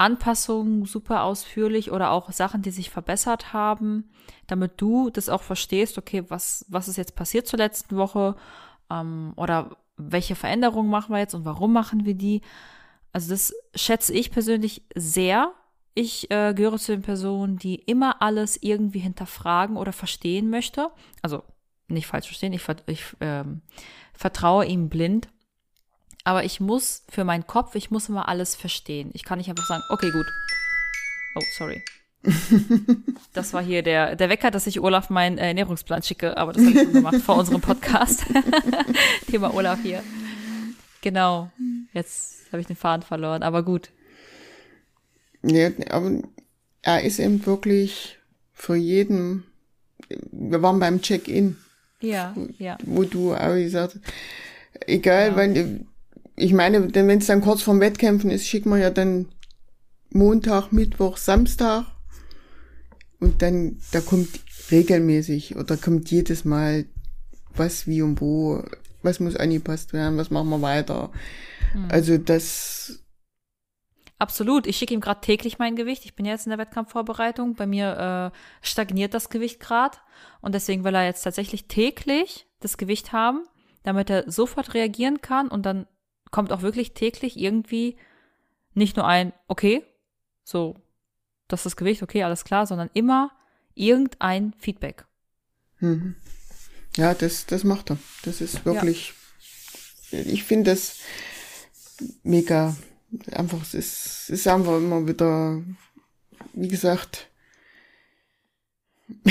[0.00, 4.10] Anpassungen super ausführlich oder auch Sachen, die sich verbessert haben,
[4.46, 8.34] damit du das auch verstehst, okay, was, was ist jetzt passiert zur letzten Woche
[8.90, 12.40] ähm, oder welche Veränderungen machen wir jetzt und warum machen wir die.
[13.12, 15.52] Also das schätze ich persönlich sehr.
[15.94, 20.88] Ich äh, gehöre zu den Personen, die immer alles irgendwie hinterfragen oder verstehen möchte.
[21.20, 21.42] Also
[21.88, 23.60] nicht falsch verstehen, ich, ich ähm,
[24.14, 25.28] vertraue ihm blind.
[26.24, 29.10] Aber ich muss für meinen Kopf, ich muss immer alles verstehen.
[29.14, 30.26] Ich kann nicht einfach sagen, okay, gut.
[31.36, 31.82] Oh, sorry.
[33.32, 36.62] Das war hier der, der Wecker, dass ich Olaf meinen äh, Ernährungsplan schicke, aber das
[36.64, 38.24] habe ich schon gemacht vor unserem Podcast.
[39.30, 40.02] Thema Olaf hier.
[41.00, 41.50] Genau.
[41.92, 43.90] Jetzt habe ich den Faden verloren, aber gut.
[45.42, 46.22] Ja, aber
[46.82, 48.18] er ist eben wirklich
[48.52, 49.44] für jeden.
[50.32, 51.56] Wir waren beim Check-in,
[52.00, 52.76] Ja, ja.
[52.84, 54.12] wo du auch gesagt hast,
[54.88, 55.36] egal, Ja.
[55.36, 55.86] weil
[56.40, 59.28] ich meine, denn wenn es dann kurz vorm Wettkämpfen ist, schicken wir ja dann
[60.10, 61.86] Montag, Mittwoch, Samstag
[63.20, 64.28] und dann da kommt
[64.70, 66.86] regelmäßig oder kommt jedes Mal
[67.54, 68.62] was wie und wo,
[69.02, 71.10] was muss angepasst werden, was machen wir weiter.
[71.88, 73.04] Also das
[74.18, 74.66] Absolut.
[74.66, 76.04] Ich schicke ihm gerade täglich mein Gewicht.
[76.04, 77.54] Ich bin jetzt in der Wettkampfvorbereitung.
[77.54, 79.96] Bei mir äh, stagniert das Gewicht gerade.
[80.42, 83.46] Und deswegen will er jetzt tatsächlich täglich das Gewicht haben,
[83.82, 85.48] damit er sofort reagieren kann.
[85.48, 85.86] Und dann
[86.30, 87.96] kommt auch wirklich täglich irgendwie
[88.74, 89.84] nicht nur ein, okay,
[90.44, 90.76] so,
[91.48, 93.32] das ist das Gewicht, okay, alles klar, sondern immer
[93.74, 95.04] irgendein Feedback.
[95.80, 96.14] Mhm.
[96.96, 97.98] Ja, das, das macht er.
[98.22, 99.14] Das ist wirklich,
[100.10, 100.96] ich finde das
[102.22, 102.76] mega,
[103.32, 105.62] einfach, es ist, es ist einfach immer wieder,
[106.52, 107.28] wie gesagt,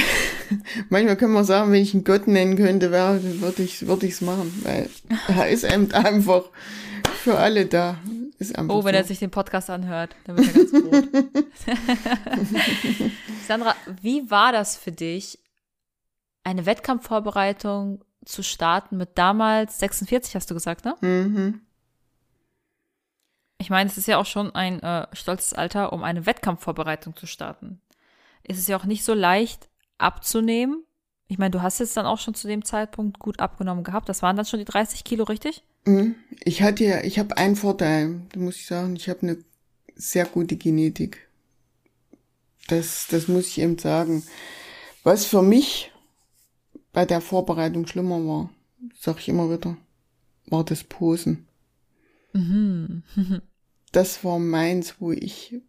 [0.90, 4.22] manchmal können wir sagen, wenn ich einen Gott nennen könnte, wäre, würde ich, würde ich's
[4.22, 4.90] machen, weil
[5.28, 6.50] er ist einfach
[7.20, 7.98] für alle da.
[8.38, 8.98] Ist Oh, wenn so.
[8.98, 11.52] er sich den Podcast anhört, dann wird er ganz rot.
[13.48, 15.40] Sandra, wie war das für dich,
[16.44, 20.96] eine Wettkampfvorbereitung zu starten mit damals 46, hast du gesagt, ne?
[21.02, 21.62] Mhm.
[23.58, 27.28] Ich meine, es ist ja auch schon ein äh, stolzes Alter, um eine Wettkampfvorbereitung zu
[27.28, 27.82] starten.
[28.44, 30.86] Es ist ja auch nicht so leicht abzunehmen.
[31.28, 34.08] Ich meine, du hast jetzt dann auch schon zu dem Zeitpunkt gut abgenommen gehabt.
[34.08, 35.64] Das waren dann schon die 30 Kilo, richtig?
[35.86, 36.16] Mhm.
[36.44, 39.38] Ich hatte ja, ich habe einen Vorteil, da muss ich sagen, ich habe eine
[39.96, 41.28] sehr gute Genetik.
[42.68, 44.24] Das, das muss ich eben sagen.
[45.04, 45.92] Was für mich
[46.94, 48.50] bei der Vorbereitung schlimmer war,
[49.00, 49.78] sag ich immer wieder,
[50.48, 51.48] war das Posen.
[52.34, 53.04] Mhm.
[53.92, 55.64] Das war meins, wo ich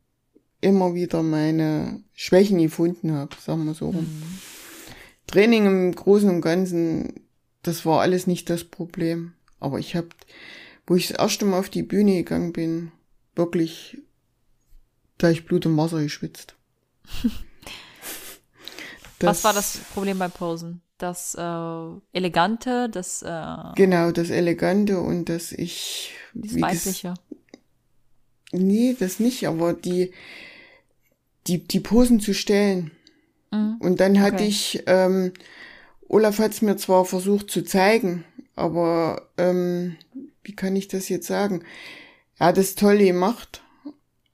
[0.61, 4.07] immer wieder meine Schwächen gefunden habe, sagen wir so rum.
[5.27, 7.15] Training im Großen und Ganzen,
[7.63, 9.33] das war alles nicht das Problem.
[9.61, 10.09] Aber ich habe,
[10.87, 12.93] wo ich das erste Mal auf die Bühne gegangen bin,
[13.37, 13.99] wirklich
[15.19, 16.57] gleich Blut und Wasser geschwitzt.
[19.21, 20.81] Was war das Problem beim Posen?
[20.97, 26.13] Das äh, Elegante, das, äh, Genau, das Elegante und dass ich.
[26.35, 27.15] das Weibliche.
[28.53, 30.13] Nee, das nicht, aber die,
[31.47, 32.91] die, die Posen zu stellen.
[33.51, 33.77] Mhm.
[33.81, 34.49] Und dann hatte Okay.
[34.49, 35.33] ich, ähm,
[36.09, 38.25] Olaf hat es mir zwar versucht zu zeigen,
[38.57, 39.97] aber ähm,
[40.43, 41.65] wie kann ich das jetzt sagen?
[42.39, 43.63] Er hat es toll gemacht,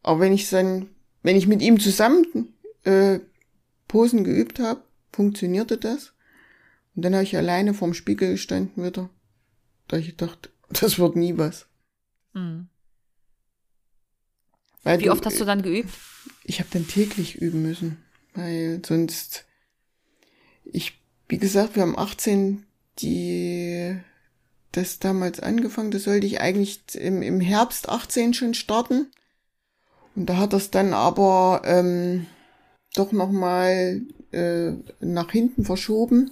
[0.02, 0.88] aber wenn ich dann,
[1.22, 3.20] wenn ich mit ihm zusammen äh,
[3.88, 6.12] Posen geübt habe, funktionierte das.
[6.94, 9.10] Und dann habe ich alleine vorm Spiegel gestanden wieder.
[9.88, 11.66] Da ich gedacht, das wird nie was.
[12.32, 12.68] Mhm.
[14.84, 15.90] Wie oft hast du dann geübt?
[16.44, 17.98] Ich habe dann täglich üben müssen,
[18.34, 19.46] weil sonst.
[20.64, 22.64] Ich, wie gesagt, wir haben 18
[22.98, 23.96] die
[24.72, 25.90] das damals angefangen.
[25.90, 29.10] Das sollte ich eigentlich im, im Herbst 18 schon starten.
[30.14, 32.26] Und da hat das dann aber ähm,
[32.94, 36.30] doch nochmal äh, nach hinten verschoben.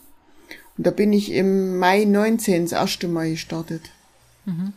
[0.77, 3.83] Und da bin ich im Mai 19 das erste Mal gestartet.
[4.45, 4.73] Mhm.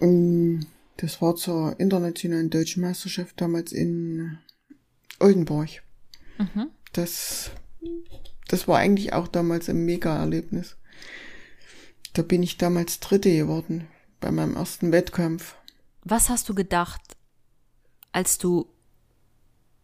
[0.00, 0.66] Und
[0.98, 4.38] das war zur internationalen deutschen Meisterschaft damals in
[5.20, 5.68] Oldenburg.
[6.38, 6.68] Mhm.
[6.92, 7.50] Das,
[8.48, 10.76] das war eigentlich auch damals ein Mega-Erlebnis.
[12.14, 13.86] Da bin ich damals Dritte geworden
[14.20, 15.54] bei meinem ersten Wettkampf.
[16.02, 17.00] Was hast du gedacht,
[18.12, 18.66] als du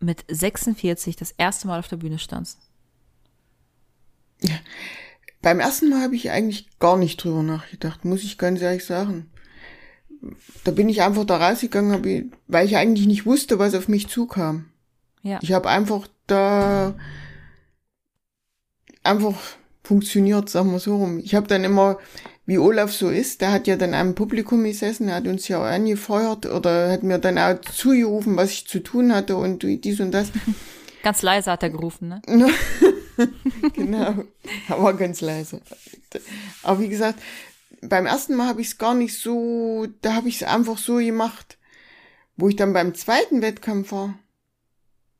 [0.00, 2.58] mit 46 das erste Mal auf der Bühne standst?
[4.40, 4.58] Ja,
[5.42, 9.30] beim ersten Mal habe ich eigentlich gar nicht drüber nachgedacht, muss ich ganz ehrlich sagen.
[10.64, 14.70] Da bin ich einfach da rausgegangen, weil ich eigentlich nicht wusste, was auf mich zukam.
[15.22, 15.38] Ja.
[15.42, 16.94] Ich habe einfach da
[19.04, 19.34] einfach
[19.82, 21.18] funktioniert, sagen wir so rum.
[21.18, 21.98] Ich habe dann immer,
[22.46, 25.60] wie Olaf so ist, der hat ja dann am Publikum gesessen, er hat uns ja
[25.60, 30.00] auch angefeuert oder hat mir dann auch zugerufen, was ich zu tun hatte und dies
[30.00, 30.32] und das.
[31.02, 32.22] Ganz leise hat er gerufen, ne?
[33.74, 34.24] genau,
[34.68, 35.60] aber ganz leise.
[36.62, 37.20] Aber wie gesagt,
[37.82, 40.96] beim ersten Mal habe ich es gar nicht so, da habe ich es einfach so
[40.96, 41.58] gemacht.
[42.36, 44.18] Wo ich dann beim zweiten Wettkampf war,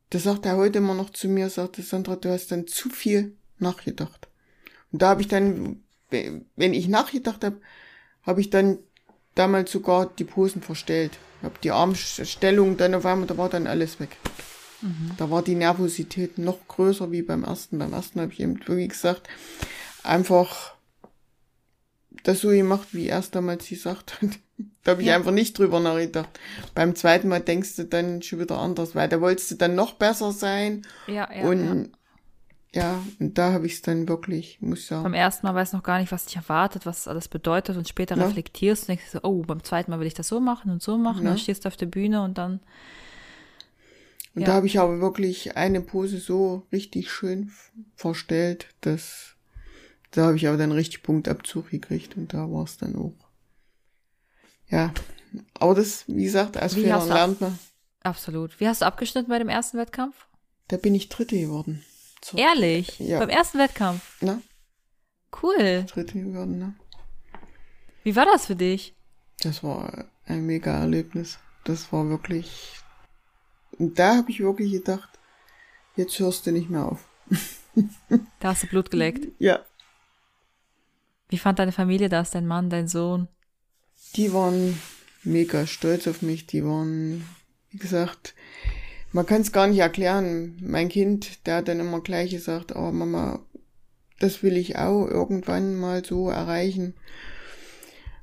[0.08, 3.36] da sagt er heute immer noch zu mir, sagte Sandra, du hast dann zu viel
[3.58, 4.28] nachgedacht.
[4.92, 7.60] Und da habe ich dann, wenn ich nachgedacht habe,
[8.22, 8.78] habe ich dann
[9.34, 11.18] damals sogar die Posen verstellt.
[11.42, 14.16] Habe die Armstellung dann auf einmal, da war dann alles weg.
[14.80, 15.12] Mhm.
[15.16, 17.78] Da war die Nervosität noch größer wie beim ersten.
[17.78, 19.28] Beim ersten habe ich eben wirklich gesagt,
[20.02, 20.74] einfach
[22.22, 24.30] das so gemacht, wie er es damals gesagt hat.
[24.84, 25.16] da habe ich ja.
[25.16, 26.28] einfach nicht drüber nachgedacht.
[26.74, 29.94] Beim zweiten Mal denkst du dann schon wieder anders, weil da wolltest du dann noch
[29.94, 30.86] besser sein.
[31.06, 31.44] Ja, ja.
[31.44, 31.88] Und ja.
[32.74, 35.04] Ja, und da habe ich es dann wirklich, muss ich sagen.
[35.04, 37.88] Beim ersten Mal weißt du noch gar nicht, was dich erwartet, was das bedeutet und
[37.88, 38.26] später ja.
[38.26, 40.98] reflektierst und denkst so, oh, beim zweiten Mal will ich das so machen und so
[40.98, 41.30] machen, ja.
[41.30, 42.58] dann stehst du auf der Bühne und dann.
[44.34, 44.48] Und ja.
[44.48, 47.52] da habe ich aber wirklich eine Pose so richtig schön
[47.94, 49.36] verstellt, dass
[50.10, 53.14] da habe ich aber dann richtig Punktabzug gekriegt und da war es dann auch.
[54.68, 54.92] Ja,
[55.54, 57.56] aber das, wie gesagt, als Fehler lernt man.
[58.02, 58.58] Absolut.
[58.58, 60.26] Wie hast du abgeschnitten bei dem ersten Wettkampf?
[60.66, 61.84] Da bin ich Dritte geworden.
[62.24, 62.38] So.
[62.38, 62.98] Ehrlich?
[63.00, 63.18] Ja.
[63.18, 64.16] Beim ersten Wettkampf?
[64.22, 64.40] Na?
[65.42, 65.84] Cool.
[65.86, 66.74] Dritte geworden, ne?
[68.02, 68.94] Wie war das für dich?
[69.42, 71.38] Das war ein mega Erlebnis.
[71.64, 72.76] Das war wirklich.
[73.78, 75.10] Und da habe ich wirklich gedacht,
[75.96, 77.06] jetzt hörst du nicht mehr auf.
[78.40, 79.28] da hast du Blut geleckt.
[79.38, 79.62] Ja.
[81.28, 83.28] Wie fand deine Familie das, dein Mann, dein Sohn?
[84.16, 84.80] Die waren
[85.24, 86.46] mega stolz auf mich.
[86.46, 87.28] Die waren,
[87.68, 88.34] wie gesagt,
[89.14, 90.56] man kann es gar nicht erklären.
[90.60, 93.38] Mein Kind, der hat dann immer gleich gesagt, oh Mama,
[94.18, 96.94] das will ich auch irgendwann mal so erreichen.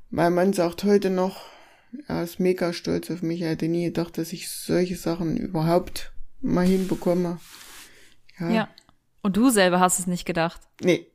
[0.09, 1.43] Mein Mann sagt heute noch,
[2.07, 3.41] er ist mega stolz auf mich.
[3.41, 7.39] Er hätte nie gedacht, dass ich solche Sachen überhaupt mal hinbekomme.
[8.37, 8.49] Ja.
[8.49, 8.69] ja.
[9.21, 10.59] Und du selber hast es nicht gedacht.
[10.81, 11.07] Nee.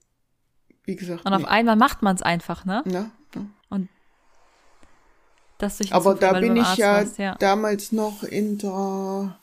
[0.84, 1.26] Wie gesagt.
[1.26, 2.82] Und auf einmal macht man es einfach, ne?
[2.86, 3.46] Ja, ja.
[3.68, 3.90] Und
[5.58, 9.38] das durch Aber Zufall, da bin ich ja, ja damals noch in der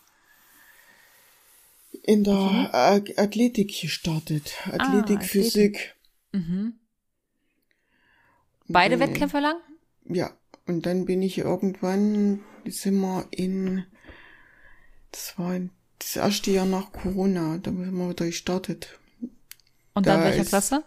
[2.03, 2.67] in der mhm.
[2.71, 4.53] Athletik gestartet.
[4.65, 5.95] Athletik, ah, Physik.
[6.33, 6.73] Mhm.
[8.67, 9.55] Beide dann, Wettkämpfe lang?
[10.05, 10.31] Ja.
[10.67, 13.85] Und dann bin ich irgendwann, sind wir in,
[15.11, 15.59] das war
[15.99, 18.99] das erste Jahr nach Corona, da sind wir wieder gestartet.
[19.93, 20.83] Und da dann welcher ist, Klasse?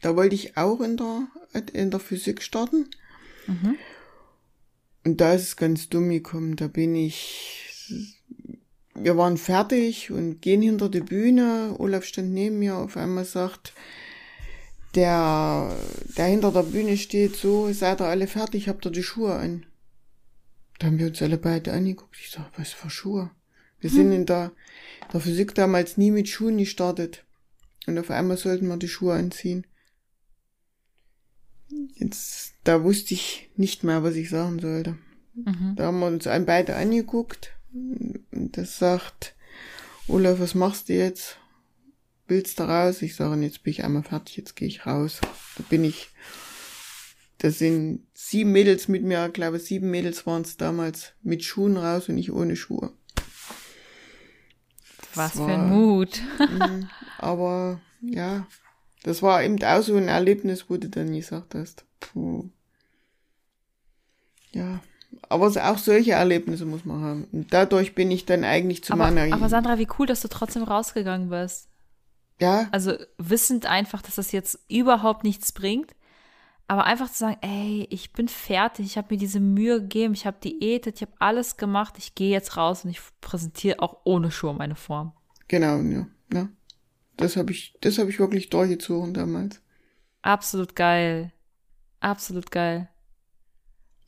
[0.00, 1.28] Da wollte ich auch in der,
[1.72, 2.90] in der Physik starten.
[3.46, 3.76] Mhm.
[5.04, 6.56] Und da ist es ganz dumm gekommen.
[6.56, 7.72] Da bin ich
[8.94, 11.74] wir waren fertig und gehen hinter die Bühne.
[11.78, 13.72] Olaf stand neben mir, auf einmal sagt,
[14.94, 15.74] der,
[16.16, 19.64] der hinter der Bühne steht, so, seid ihr alle fertig, habt ihr die Schuhe an?
[20.78, 22.16] Da haben wir uns alle beide angeguckt.
[22.20, 23.30] Ich sag, was für Schuhe?
[23.80, 23.96] Wir hm.
[23.96, 24.52] sind in der,
[25.12, 27.24] der Physik damals nie mit Schuhen gestartet.
[27.86, 29.66] Und auf einmal sollten wir die Schuhe anziehen.
[31.94, 34.98] Jetzt, da wusste ich nicht mehr, was ich sagen sollte.
[35.34, 35.74] Mhm.
[35.76, 37.56] Da haben wir uns beide angeguckt
[38.32, 39.34] das sagt,
[40.08, 41.38] Olaf, was machst du jetzt?
[42.28, 43.02] Willst du raus?
[43.02, 45.20] Ich sage, jetzt bin ich einmal fertig, jetzt gehe ich raus.
[45.56, 46.10] Da bin ich,
[47.38, 51.76] da sind sieben Mädels mit mir, ich glaube sieben Mädels waren es damals, mit Schuhen
[51.76, 52.92] raus und ich ohne Schuhe.
[55.14, 56.22] Was war, für ein Mut.
[56.38, 58.46] Mhm, aber ja,
[59.02, 62.48] das war eben auch so ein Erlebnis, wo du dann gesagt hast, puh.
[64.52, 64.82] Ja,
[65.28, 67.24] aber auch solche Erlebnisse muss man haben.
[67.32, 69.34] Und dadurch bin ich dann eigentlich zu aber, meiner.
[69.34, 71.68] Aber Sandra, wie cool, dass du trotzdem rausgegangen bist.
[72.40, 72.68] Ja.
[72.72, 75.94] Also wissend einfach, dass das jetzt überhaupt nichts bringt.
[76.68, 80.26] Aber einfach zu sagen, ey, ich bin fertig, ich habe mir diese Mühe gegeben, ich
[80.26, 84.30] habe diätet, ich habe alles gemacht, ich gehe jetzt raus und ich präsentiere auch ohne
[84.30, 85.12] Schuhe meine Form.
[85.48, 86.06] Genau, ja.
[86.32, 86.48] ja.
[87.16, 89.60] Das habe ich, das habe ich wirklich durchgezogen damals.
[90.22, 91.32] Absolut geil.
[92.00, 92.88] Absolut geil.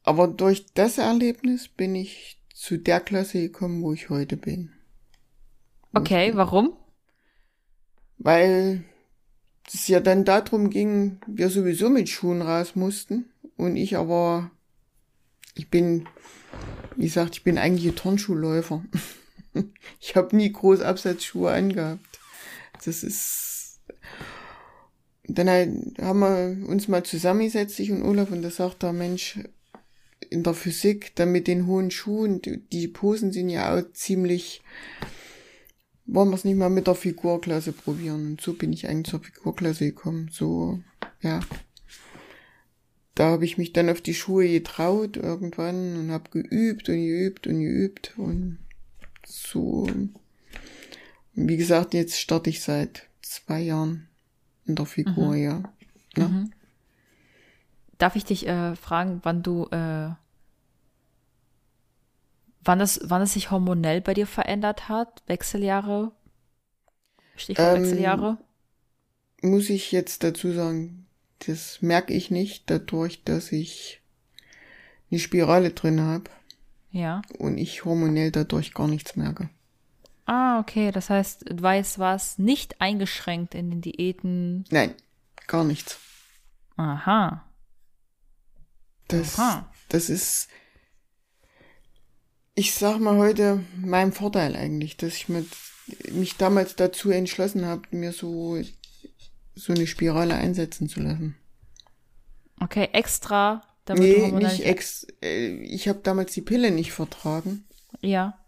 [0.05, 4.71] Aber durch das Erlebnis bin ich zu der Klasse gekommen, wo ich heute bin.
[5.95, 6.77] Okay, warum?
[8.19, 8.85] Weil
[9.67, 14.51] es ja dann darum ging, wir sowieso mit Schuhen raus mussten und ich aber,
[15.55, 16.07] ich bin,
[16.97, 18.85] wie gesagt, ich bin eigentlich ein Turnschuhläufer.
[20.01, 22.21] ich habe nie groß Absatzschuhe angehabt.
[22.85, 23.81] Das ist,
[25.27, 25.49] dann
[25.99, 29.39] haben wir uns mal zusammengesetzt, ich und Olaf, und da sagt der Mensch,
[30.31, 34.63] in der Physik, dann mit den hohen Schuhen, die Posen sind ja auch ziemlich,
[36.07, 38.27] wollen wir es nicht mal mit der Figurklasse probieren.
[38.27, 40.29] Und so bin ich eigentlich zur Figurklasse gekommen.
[40.33, 40.81] So,
[41.21, 41.41] ja.
[43.15, 47.47] Da habe ich mich dann auf die Schuhe getraut irgendwann und habe geübt und geübt
[47.47, 48.59] und geübt und
[49.25, 49.85] so.
[49.85, 50.15] Und
[51.35, 54.09] wie gesagt, jetzt starte ich seit zwei Jahren
[54.67, 55.43] in der Figur, mhm.
[55.43, 55.63] ja.
[56.17, 56.29] ja.
[56.29, 56.51] Mhm.
[58.05, 60.11] Darf ich dich äh, fragen, wann du, äh,
[62.63, 65.23] wann es, wann es sich hormonell bei dir verändert hat?
[65.27, 66.13] Wechseljahre?
[67.35, 68.37] Stichwort ähm, Wechseljahre?
[69.41, 71.07] Muss ich jetzt dazu sagen,
[71.47, 74.03] das merke ich nicht, dadurch, dass ich
[75.11, 76.29] eine Spirale drin habe.
[76.91, 77.23] Ja.
[77.39, 79.49] Und ich hormonell dadurch gar nichts merke.
[80.27, 80.93] Ah, okay.
[80.93, 84.67] Das heißt, du weißt was nicht eingeschränkt in den Diäten?
[84.71, 84.93] Nein,
[85.47, 85.99] gar nichts.
[86.77, 87.47] Aha.
[89.19, 89.73] Das, Aha.
[89.89, 90.49] das ist,
[92.55, 95.49] ich sag mal heute, mein Vorteil eigentlich, dass ich mit,
[96.13, 98.61] mich damals dazu entschlossen habe, mir so,
[99.55, 101.37] so eine Spirale einsetzen zu lassen.
[102.61, 103.63] Okay, extra.
[103.85, 105.07] Damit nee, nicht ex.
[105.23, 107.67] Äh, ich habe damals die Pille nicht vertragen.
[108.01, 108.39] Ja.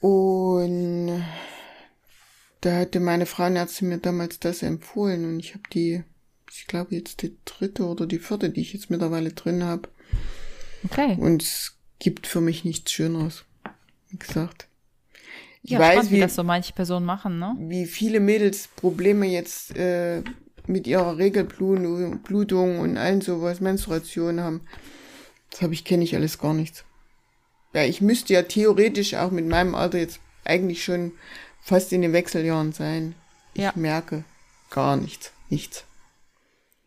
[0.00, 1.24] Und
[2.60, 6.02] da hatte meine Frauenärztin mir damals das empfohlen und ich habe die
[6.50, 9.88] ich glaube jetzt die dritte oder die vierte, die ich jetzt mittlerweile drin habe.
[10.84, 11.16] Okay.
[11.18, 13.44] Und es gibt für mich nichts Schöneres.
[14.10, 14.68] Wie gesagt.
[15.62, 17.56] Ich ja, weiß, spannend, wie, wie das so manche Personen machen, ne?
[17.58, 20.22] Wie viele Mädels Probleme jetzt äh,
[20.66, 24.60] mit ihrer Regelblutung Blutung und allen sowas, Menstruation haben.
[25.50, 26.84] Das habe ich, kenne ich alles gar nichts.
[27.72, 31.12] Ja, ich müsste ja theoretisch auch mit meinem Alter jetzt eigentlich schon
[31.62, 33.14] fast in den Wechseljahren sein.
[33.54, 33.72] Ich ja.
[33.74, 34.24] merke
[34.70, 35.32] gar nichts.
[35.48, 35.84] Nichts.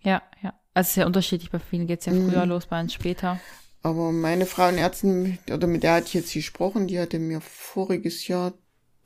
[0.01, 0.53] Ja, ja.
[0.73, 2.51] Also es ist ja unterschiedlich, bei vielen geht es ja früher mhm.
[2.51, 3.39] los, bei uns später.
[3.81, 8.53] Aber meine Frauenärztin, oder mit der hatte ich jetzt gesprochen, die hatte mir voriges Jahr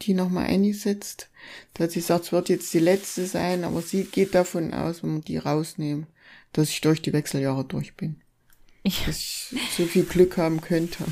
[0.02, 1.30] die nochmal eingesetzt.
[1.74, 5.04] Da hat sie gesagt, es wird jetzt die letzte sein, aber sie geht davon aus,
[5.04, 6.08] wenn wir die rausnehmen,
[6.54, 8.22] dass ich durch die Wechseljahre durch bin.
[8.84, 8.92] Ja.
[9.06, 11.06] Dass ich so viel Glück haben könnte.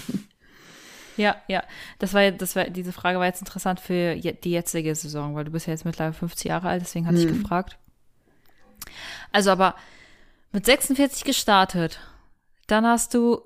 [1.17, 1.63] Ja, ja.
[1.99, 5.51] Das war, das war, diese Frage war jetzt interessant für die jetzige Saison, weil du
[5.51, 7.27] bist ja jetzt mittlerweile 50 Jahre alt, deswegen hatte hm.
[7.27, 7.77] ich gefragt.
[9.31, 9.75] Also aber
[10.51, 11.99] mit 46 gestartet,
[12.67, 13.41] dann hast du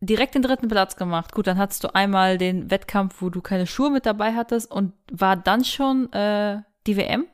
[0.00, 1.32] direkt den dritten Platz gemacht.
[1.32, 4.92] Gut, dann hattest du einmal den Wettkampf, wo du keine Schuhe mit dabei hattest und
[5.10, 7.26] war dann schon äh, die WM?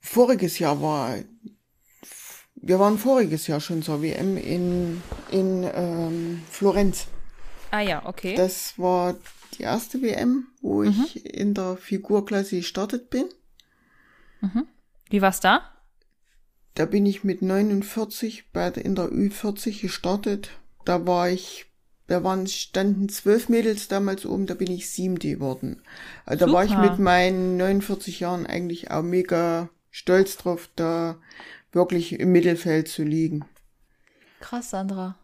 [0.00, 1.16] Voriges Jahr war,
[2.56, 7.06] wir waren voriges Jahr schon zur WM in, in ähm, Florenz.
[7.70, 8.34] Ah ja, okay.
[8.34, 9.16] Das war
[9.58, 10.90] die erste WM, wo mhm.
[11.06, 13.24] ich in der Figurklasse gestartet bin.
[14.40, 14.66] Mhm.
[15.10, 15.62] Wie war's da?
[16.74, 20.50] Da bin ich mit 49 bei, in der Ü40 gestartet.
[20.84, 21.66] Da war ich,
[22.08, 25.82] da waren, standen zwölf Mädels damals oben, da bin ich siebte geworden.
[26.26, 31.16] Also da war ich mit meinen 49 Jahren eigentlich auch mega stolz drauf, da
[31.72, 33.44] wirklich im Mittelfeld zu liegen.
[34.40, 35.16] Krass, Sandra.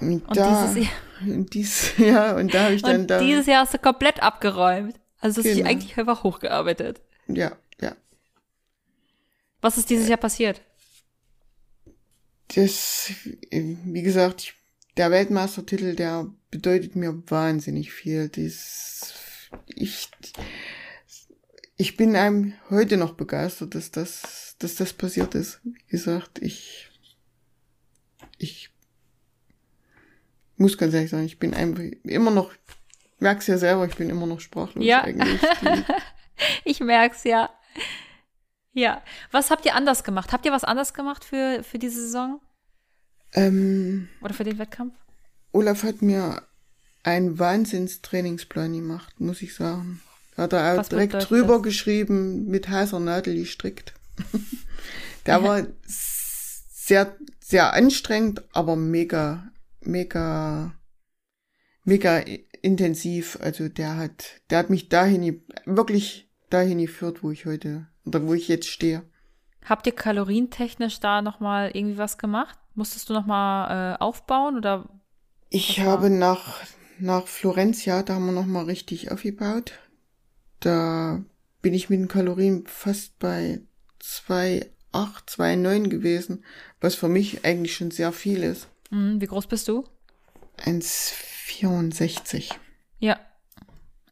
[0.00, 0.94] Und, und da, dieses Jahr.
[1.52, 3.18] Dies, ja, und da habe ich dann und da.
[3.18, 4.94] Dieses Jahr hast du komplett abgeräumt.
[5.20, 5.56] Also hast genau.
[5.56, 7.02] dich eigentlich einfach hochgearbeitet.
[7.26, 7.56] Ja,
[9.60, 10.60] was ist dieses Jahr passiert?
[12.54, 13.10] Das,
[13.50, 14.54] wie gesagt,
[14.96, 18.28] der Weltmeistertitel, der bedeutet mir wahnsinnig viel.
[18.28, 19.14] Das,
[19.66, 20.08] ich,
[21.76, 25.60] ich bin einem heute noch begeistert, dass das, dass das passiert ist.
[25.64, 26.88] Wie gesagt, ich,
[28.38, 28.70] ich
[30.56, 32.52] muss ganz ehrlich sagen, ich bin einfach immer noch,
[33.18, 35.02] merk's ja selber, ich bin immer noch sprachlos ja.
[35.02, 35.40] eigentlich.
[36.64, 37.50] ich merk's ja.
[38.74, 39.02] Ja.
[39.32, 40.32] Was habt ihr anders gemacht?
[40.32, 42.40] Habt ihr was anders gemacht für, für diese Saison?
[43.32, 44.94] Ähm, Oder für den Wettkampf?
[45.50, 46.46] Olaf hat mir
[47.02, 50.00] einen Wahnsinnstrainingsplan gemacht, muss ich sagen.
[50.36, 51.62] Hat er auch Was direkt drüber das?
[51.64, 53.94] geschrieben, mit heißer Nadel gestrickt.
[55.26, 59.50] Der war sehr, sehr anstrengend, aber mega,
[59.80, 60.74] mega,
[61.84, 62.22] mega
[62.62, 63.38] intensiv.
[63.42, 68.34] Also der hat, der hat mich dahin, wirklich dahin geführt, wo ich heute, oder wo
[68.34, 69.02] ich jetzt stehe.
[69.64, 72.58] Habt ihr kalorientechnisch da nochmal irgendwie was gemacht?
[72.74, 74.88] Musstest du nochmal äh, aufbauen oder?
[75.50, 76.60] Ich habe nach,
[76.98, 79.72] nach Florenz, ja, da haben wir nochmal richtig aufgebaut.
[80.60, 81.22] Da
[81.60, 83.60] bin ich mit den Kalorien fast bei
[84.02, 86.44] 2,8, 2,9 gewesen,
[86.80, 88.68] was für mich eigentlich schon sehr viel ist.
[88.90, 89.84] Hm, wie groß bist du?
[90.64, 92.54] 1,64.
[92.98, 93.18] Ja.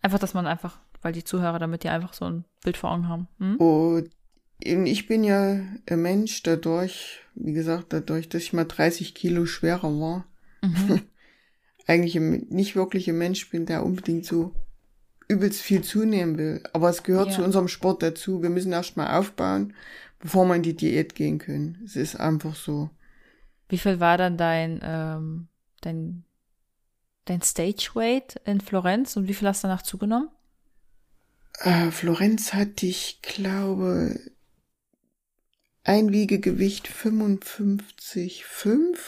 [0.03, 3.09] Einfach, dass man einfach, weil die Zuhörer damit die einfach so ein Bild vor Augen
[3.09, 3.29] haben.
[3.39, 3.57] Hm?
[3.57, 4.11] Und
[4.61, 9.91] ich bin ja ein Mensch dadurch, wie gesagt, dadurch, dass ich mal 30 Kilo schwerer
[10.01, 10.25] war,
[10.63, 11.03] Mhm.
[11.87, 14.53] eigentlich nicht wirklich ein Mensch bin, der unbedingt so
[15.29, 16.63] übelst viel zunehmen will.
[16.73, 17.35] Aber es gehört Ja.
[17.35, 18.43] zu unserem Sport dazu.
[18.43, 19.75] Wir müssen erstmal aufbauen,
[20.19, 21.81] bevor wir in die Diät gehen können.
[21.85, 22.91] Es ist einfach so.
[23.69, 25.49] Wie viel war dann dein, ähm,
[25.83, 26.25] dein,
[27.27, 30.29] dein Stage Weight in Florenz und wie viel hast du danach zugenommen?
[31.61, 34.21] Äh, Florenz hatte ich, glaube,
[35.85, 38.99] Einwiegegewicht 55,5.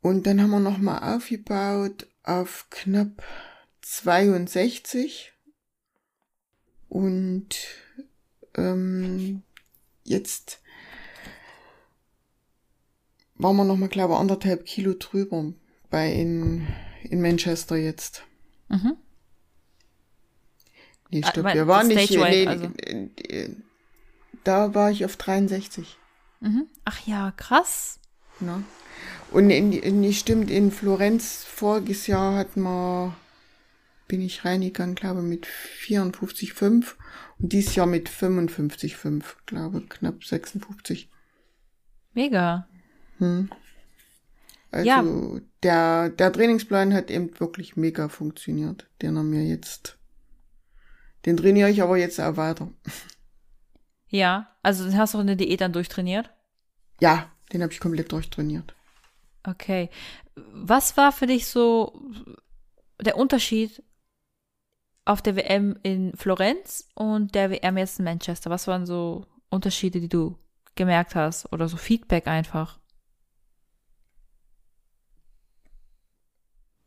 [0.00, 3.22] Und dann haben wir nochmal aufgebaut auf knapp
[3.82, 5.32] 62.
[6.88, 7.56] Und
[8.54, 9.42] ähm,
[10.04, 10.60] jetzt
[13.34, 15.52] waren wir nochmal, glaube ich, anderthalb Kilo drüber
[15.90, 16.66] bei in,
[17.02, 18.22] in Manchester jetzt.
[18.68, 18.96] Mhm.
[21.14, 22.64] Nee, Ah, mein- wir waren nicht, Stage nee, also.
[22.76, 23.56] äh, äh,
[24.44, 25.96] da war ich auf 63.
[26.40, 26.66] Mhm.
[26.84, 28.00] Ach ja, krass.
[28.40, 28.62] Ne?
[29.30, 33.14] Und in, in, stimmt, in Florenz voriges Jahr hatten wir,
[34.08, 36.94] bin ich reingegangen, glaube mit 54,5
[37.38, 41.08] und dieses Jahr mit 55,5, glaube knapp 56.
[42.12, 42.68] Mega.
[43.18, 43.50] Hm.
[44.70, 45.04] Also Ja.
[45.62, 49.96] der, der Trainingsplan hat eben wirklich mega funktioniert, den er mir jetzt,
[51.24, 52.70] den trainiere ich aber jetzt auch weiter.
[54.08, 56.30] Ja, also den hast du in der Diät dann durchtrainiert?
[57.00, 58.74] Ja, den habe ich komplett durchtrainiert.
[59.42, 59.90] Okay.
[60.36, 62.00] Was war für dich so
[63.00, 63.82] der Unterschied
[65.04, 68.50] auf der WM in Florenz und der WM jetzt in Manchester?
[68.50, 70.38] Was waren so Unterschiede, die du
[70.74, 72.78] gemerkt hast oder so Feedback einfach?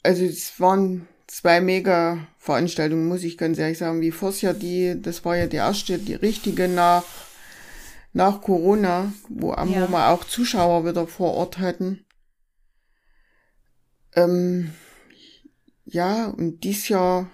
[0.03, 4.01] Also es waren zwei mega Veranstaltungen, muss ich ganz ehrlich sagen.
[4.01, 7.03] Wie Forsia, die, das war ja die erste, die richtige nach,
[8.13, 9.65] nach Corona, wo, Ja.
[9.65, 12.05] wo wir auch Zuschauer wieder vor Ort hatten.
[14.15, 14.73] Ähm,
[15.85, 17.29] ja, und dies Jahr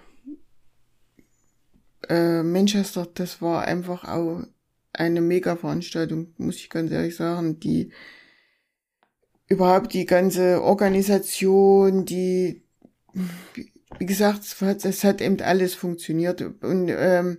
[2.08, 4.42] äh, Manchester, das war einfach auch
[4.92, 7.92] eine mega Veranstaltung, muss ich ganz ehrlich sagen, die
[9.48, 12.62] überhaupt die ganze Organisation, die,
[13.98, 16.40] wie gesagt, es hat, eben alles funktioniert.
[16.62, 17.36] Und ähm,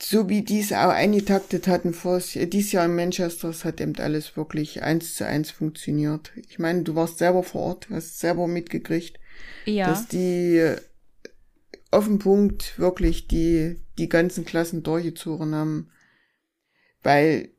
[0.00, 3.96] so wie die es auch eingetaktet hatten vor dieses Jahr in Manchester, es hat eben
[3.96, 6.32] alles wirklich eins zu eins funktioniert.
[6.48, 9.18] Ich meine, du warst selber vor Ort, hast selber mitgekriegt,
[9.64, 9.86] Ja.
[9.88, 10.80] dass die äh,
[11.90, 15.90] auf den Punkt wirklich die, die ganzen Klassen durchgezogen haben.
[17.02, 17.50] Weil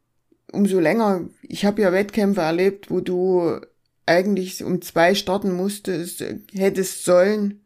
[0.51, 3.59] umso länger, ich habe ja Wettkämpfe erlebt, wo du
[4.05, 7.61] eigentlich um zwei starten musstest, hättest sollen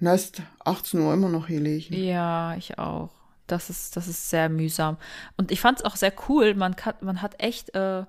[0.00, 1.94] und hast 18 Uhr immer noch gelegen.
[1.94, 3.10] Ja, ich auch.
[3.46, 4.96] Das ist, das ist sehr mühsam.
[5.36, 6.54] Und ich fand es auch sehr cool.
[6.54, 8.04] Man, kann, man hat echt äh,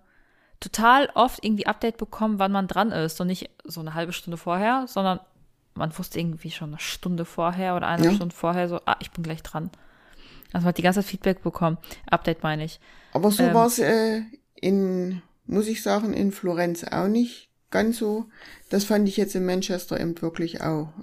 [0.59, 3.19] total oft irgendwie Update bekommen, wann man dran ist.
[3.21, 5.19] Und nicht so eine halbe Stunde vorher, sondern
[5.75, 8.11] man wusste irgendwie schon eine Stunde vorher oder eine Ja.
[8.13, 9.69] Stunde vorher so, ah, ich bin gleich dran.
[10.51, 11.77] Also man hat die ganze Zeit Feedback bekommen.
[12.09, 12.79] Update meine ich.
[13.13, 13.53] Aber so Ähm.
[13.53, 14.21] war's äh,
[14.55, 18.25] in, muss ich sagen, in Florenz auch nicht ganz so.
[18.69, 20.93] Das fand ich jetzt in Manchester eben wirklich auch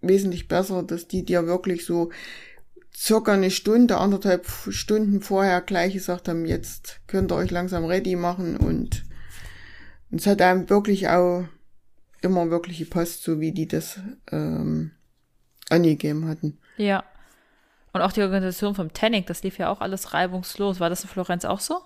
[0.00, 2.10] wesentlich besser, dass die dir wirklich so
[2.94, 8.16] circa eine Stunde, anderthalb Stunden vorher gleich gesagt haben, jetzt könnt ihr euch langsam ready
[8.16, 9.04] machen und
[10.10, 11.44] es hat einem wirklich auch
[12.22, 14.00] immer wirklich gepasst, so wie die das
[14.32, 14.92] ähm,
[15.70, 16.58] angegeben hatten.
[16.76, 17.04] Ja.
[17.92, 20.80] Und auch die Organisation vom Tanning, das lief ja auch alles reibungslos.
[20.80, 21.80] War das in Florenz auch so?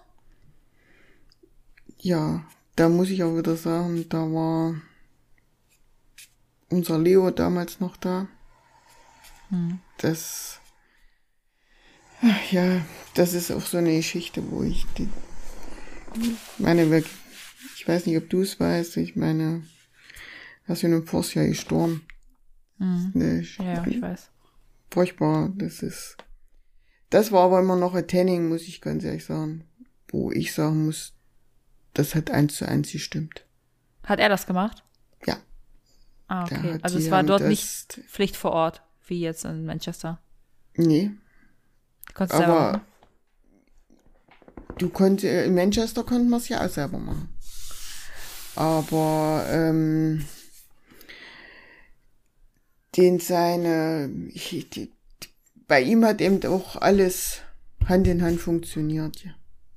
[1.98, 2.44] Ja,
[2.76, 4.74] da muss ich auch wieder sagen, da war
[6.70, 8.28] unser Leo damals noch da.
[9.98, 10.58] Das,
[12.22, 12.80] ach ja,
[13.14, 15.08] das ist auch so eine Geschichte, wo ich die,
[16.58, 17.04] meine,
[17.76, 19.62] ich weiß nicht, ob du es weißt, ich meine,
[20.66, 22.06] er ist in einem Forstjahr gestorben.
[22.78, 23.10] Mhm.
[23.14, 24.30] Ne, ja, ich weiß.
[24.90, 26.16] Furchtbar, das ist.
[27.10, 29.64] Das war aber immer noch ein Tanning, muss ich ganz ehrlich sagen.
[30.08, 31.14] Wo ich sagen muss,
[31.94, 33.44] das hat eins zu eins gestimmt.
[34.04, 34.82] Hat er das gemacht?
[35.26, 35.36] Ja.
[36.28, 36.78] Ah, okay.
[36.82, 40.20] Also es war dort nicht Pflicht vor Ort, wie jetzt in Manchester.
[40.74, 41.10] Nee.
[42.14, 42.80] Konntest aber
[44.78, 47.28] du konntest in Manchester konnte man es ja auch selber machen.
[48.54, 50.26] Aber ähm,
[52.96, 54.92] den seine, ich, die,
[55.66, 57.40] bei ihm hat eben auch alles
[57.86, 59.32] Hand in Hand funktioniert, ja.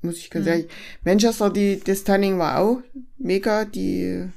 [0.05, 0.51] Muss ich ganz mhm.
[0.51, 0.71] ehrlich.
[1.03, 2.81] Manchester, die, das Tanning war auch
[3.17, 4.27] mega, die,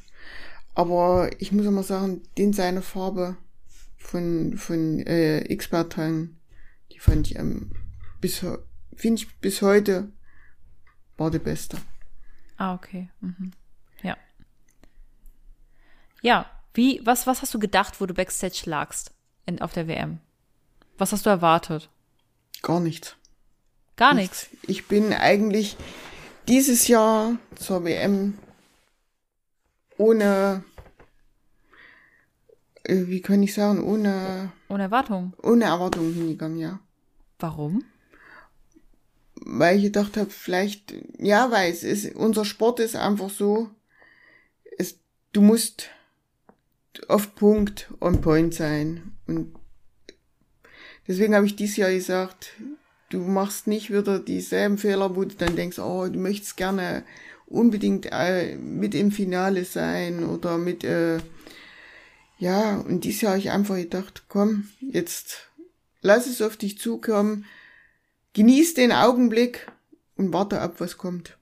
[0.74, 3.36] aber ich muss immer sagen, den seine Farbe
[3.96, 6.38] von, von äh, X-Parteien,
[6.92, 7.72] die fand ich ähm,
[8.20, 8.44] bis,
[8.94, 10.08] finde ich bis heute
[11.16, 11.76] war die beste.
[12.56, 13.10] Ah, okay.
[13.20, 13.52] Mhm.
[14.02, 14.16] Ja.
[16.22, 19.12] Ja, wie, was, was hast du gedacht, wo du Backstage lagst
[19.46, 20.20] in, auf der WM?
[20.96, 21.90] Was hast du erwartet?
[22.62, 23.16] Gar nichts.
[23.98, 24.48] Gar nichts.
[24.62, 25.76] Ich bin eigentlich
[26.46, 28.38] dieses Jahr zur WM
[29.96, 30.62] ohne,
[32.84, 34.52] äh, wie kann ich sagen, ohne.
[34.68, 35.34] Ohne Erwartung.
[35.42, 36.78] Ohne Erwartung hingegangen, ja.
[37.40, 37.84] Warum?
[39.34, 43.68] Weil ich gedacht habe, vielleicht, ja, weil es ist, unser Sport ist einfach so,
[44.78, 45.00] es,
[45.32, 45.88] du musst
[47.08, 49.12] auf Punkt on point sein.
[49.26, 49.56] Und
[51.08, 52.52] deswegen habe ich dieses Jahr gesagt,
[53.08, 57.04] du machst nicht wieder dieselben Fehler, wo du dann denkst, oh, du möchtest gerne
[57.46, 61.18] unbedingt äh, mit im Finale sein oder mit, äh,
[62.38, 65.48] ja, und dieses Jahr habe ich einfach gedacht, komm, jetzt
[66.02, 67.46] lass es auf dich zukommen,
[68.34, 69.70] genieß den Augenblick
[70.16, 71.37] und warte ab, was kommt.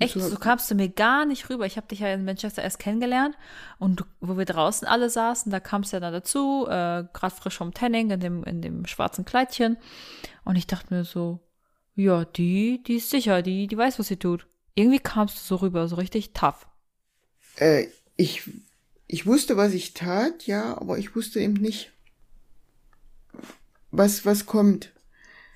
[0.00, 1.66] Echt, so, kamst du mir gar nicht rüber.
[1.66, 3.36] Ich habe dich ja in Manchester erst kennengelernt
[3.78, 7.56] und wo wir draußen alle saßen, da kamst du ja dann dazu, äh, gerade frisch
[7.56, 9.76] vom Tanning in dem, in dem schwarzen Kleidchen.
[10.44, 11.40] Und ich dachte mir so,
[11.96, 14.46] ja, die, die ist sicher, die, die weiß, was sie tut.
[14.76, 16.68] Irgendwie kamst du so rüber, so richtig tough.
[17.56, 18.48] Äh, ich,
[19.08, 21.90] ich wusste, was ich tat, ja, aber ich wusste eben nicht,
[23.90, 24.92] was, was kommt.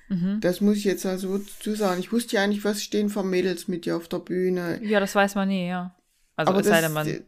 [0.09, 0.39] Mhm.
[0.41, 1.99] Das muss ich jetzt also zu sagen.
[1.99, 4.79] Ich wusste ja eigentlich, was stehen für Mädels mit dir auf der Bühne.
[4.83, 5.95] Ja, das weiß man nie, ja.
[6.35, 7.23] Also Aber es das, sei denn, man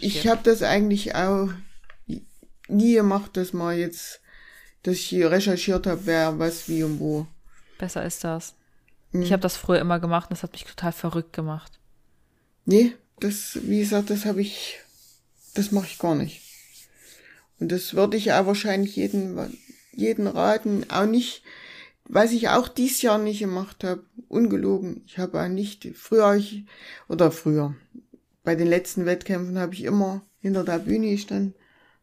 [0.00, 1.50] Ich habe das eigentlich auch
[2.68, 4.20] nie gemacht, dass man jetzt,
[4.82, 7.26] dass ich recherchiert habe, wer was wie und wo.
[7.78, 8.54] Besser ist das.
[9.12, 9.22] Mhm.
[9.22, 11.78] Ich habe das früher immer gemacht und das hat mich total verrückt gemacht.
[12.64, 14.78] Nee, das, wie gesagt, das habe ich,
[15.54, 16.42] das mache ich gar nicht.
[17.58, 19.58] Und das würde ich auch wahrscheinlich jeden,
[19.92, 21.42] jeden raten, auch nicht,
[22.08, 26.64] was ich auch dies Jahr nicht gemacht habe, ungelogen, ich habe auch nicht, früher ich,
[27.08, 27.74] oder früher,
[28.42, 31.54] bei den letzten Wettkämpfen habe ich immer hinter der Bühne gestanden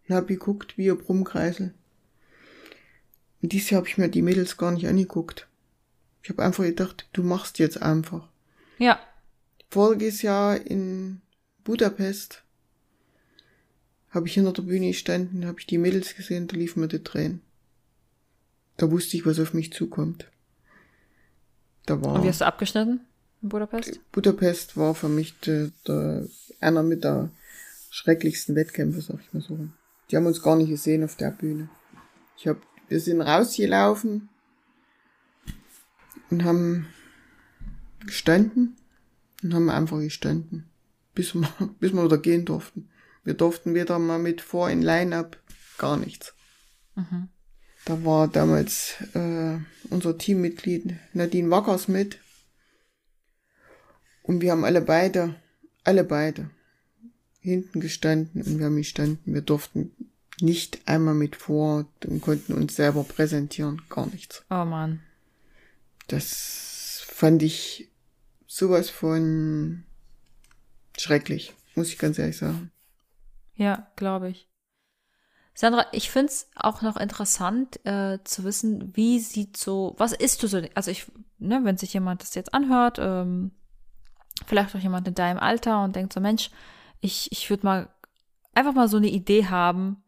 [0.07, 1.73] und habe geguckt, wie ihr Brummkreisel.
[3.41, 5.47] Und dieses Jahr habe ich mir die Mädels gar nicht angeguckt.
[6.21, 8.27] Ich habe einfach gedacht, du machst jetzt einfach.
[8.77, 8.99] Ja.
[9.69, 11.21] Voriges Jahr in
[11.63, 12.43] Budapest
[14.09, 17.03] habe ich hinter der Bühne gestanden, habe ich die Mädels gesehen, da liefen mir die
[17.03, 17.41] Tränen.
[18.77, 20.29] Da wusste ich, was auf mich zukommt.
[21.85, 22.15] Da war.
[22.15, 23.01] Und wie hast du abgeschnitten
[23.41, 23.99] in Budapest?
[24.11, 26.27] Budapest war für mich der, der,
[26.59, 27.29] einer mit der
[27.89, 29.57] schrecklichsten Wettkämpfe, sag ich mal so.
[30.09, 31.69] Die haben uns gar nicht gesehen auf der Bühne.
[32.37, 32.57] Ich hab,
[32.89, 34.29] wir sind rausgelaufen
[36.29, 36.87] und haben
[38.05, 38.75] gestanden
[39.43, 40.69] und haben einfach gestanden,
[41.13, 41.47] bis wir,
[41.79, 42.89] bis wir wieder gehen durften.
[43.23, 45.37] Wir durften wieder mal mit vor in Line-Up,
[45.77, 46.35] gar nichts.
[46.95, 47.29] Mhm.
[47.85, 49.59] Da war damals äh,
[49.91, 52.19] unser Teammitglied Nadine Wackers mit.
[54.23, 55.35] Und wir haben alle beide,
[55.83, 56.49] alle beide
[57.39, 59.33] hinten gestanden und wir haben gestanden.
[59.33, 59.91] Wir durften
[60.41, 64.43] nicht einmal mit vor und konnten uns selber präsentieren, gar nichts.
[64.49, 65.01] Oh man.
[66.07, 67.89] Das fand ich
[68.47, 69.83] sowas von
[70.97, 72.71] schrecklich, muss ich ganz ehrlich sagen.
[73.55, 74.49] Ja, glaube ich.
[75.57, 80.43] Sandra, ich finde es auch noch interessant äh, zu wissen, wie sieht so, was isst
[80.43, 83.51] du so, also ich, ne, wenn sich jemand das jetzt anhört, ähm,
[84.45, 86.51] vielleicht auch jemand in deinem Alter und denkt so, Mensch,
[86.99, 87.89] ich, ich würde mal
[88.53, 90.03] einfach mal so eine Idee haben,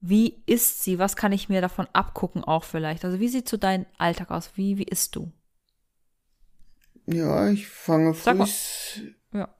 [0.00, 3.58] wie isst sie, was kann ich mir davon abgucken auch vielleicht, also wie sieht so
[3.58, 5.30] dein Alltag aus, wie, wie isst du?
[7.04, 8.46] Ja, ich fange früh
[9.34, 9.54] ja.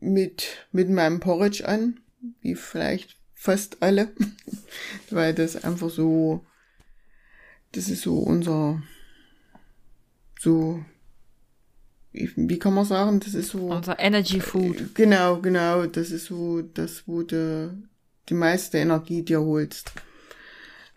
[0.00, 1.98] mit, mit meinem Porridge an,
[2.42, 4.12] wie vielleicht fast alle,
[5.10, 6.46] weil das einfach so,
[7.72, 8.80] das ist so unser,
[10.38, 10.84] so,
[12.12, 13.66] wie kann man sagen, das ist so.
[13.66, 14.80] Unser Energy Food.
[14.80, 17.82] Äh, genau, genau, das ist so das, wo du
[18.28, 19.90] die meiste Energie dir holst.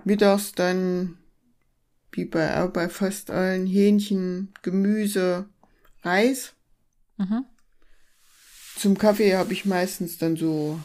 [0.03, 1.17] Mittags dann,
[2.11, 5.49] wie bei, auch bei fast allen, Hähnchen, Gemüse,
[6.03, 6.53] Reis.
[7.17, 7.45] Mhm.
[8.77, 10.79] Zum Kaffee habe ich meistens dann so,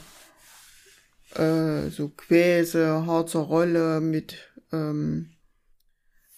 [1.34, 4.36] äh, so Quäse, Harzer Rolle mit
[4.72, 5.30] ähm,